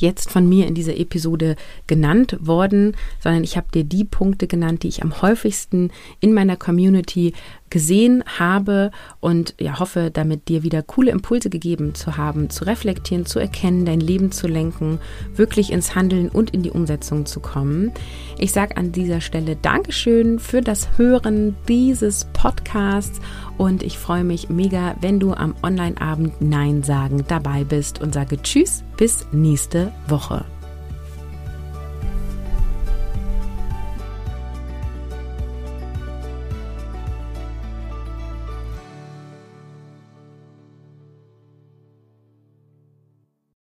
jetzt 0.00 0.30
von 0.30 0.48
mir 0.48 0.66
in 0.66 0.74
dieser 0.74 0.96
Episode 0.96 1.56
genannt 1.86 2.36
worden, 2.40 2.96
sondern 3.20 3.44
ich 3.44 3.56
habe 3.56 3.68
dir 3.72 3.84
die 3.84 4.04
Punkte 4.04 4.46
genannt, 4.46 4.82
die 4.82 4.88
ich 4.88 5.02
am 5.02 5.20
häufigsten 5.20 5.90
in 6.20 6.32
meiner 6.32 6.56
Community 6.56 7.34
gesehen 7.70 8.22
habe 8.38 8.90
und 9.20 9.54
ja 9.58 9.78
hoffe, 9.78 10.10
damit 10.12 10.48
dir 10.48 10.62
wieder 10.62 10.82
coole 10.82 11.10
Impulse 11.10 11.50
gegeben 11.50 11.94
zu 11.94 12.16
haben, 12.16 12.50
zu 12.50 12.64
reflektieren, 12.64 13.26
zu 13.26 13.38
erkennen, 13.38 13.84
dein 13.84 14.00
Leben 14.00 14.32
zu 14.32 14.46
lenken, 14.46 14.98
wirklich 15.34 15.72
ins 15.72 15.94
Handeln 15.94 16.28
und 16.28 16.50
in 16.50 16.62
die 16.62 16.70
Umsetzung 16.70 17.26
zu 17.26 17.40
kommen. 17.40 17.92
Ich 18.38 18.52
sage 18.52 18.76
an 18.76 18.92
dieser 18.92 19.20
Stelle 19.20 19.56
Dankeschön 19.56 20.38
für 20.38 20.60
das 20.60 20.98
Hören 20.98 21.56
dieses 21.68 22.26
Podcasts 22.32 23.20
und 23.56 23.82
ich 23.82 23.98
freue 23.98 24.24
mich 24.24 24.48
mega, 24.48 24.96
wenn 25.00 25.20
du 25.20 25.32
am 25.32 25.54
Online-Abend 25.62 26.40
Nein 26.40 26.82
sagen 26.82 27.24
dabei 27.28 27.64
bist 27.64 28.00
und 28.00 28.14
sage 28.14 28.42
Tschüss, 28.42 28.82
bis 28.96 29.26
nächste 29.32 29.92
Woche. 30.08 30.44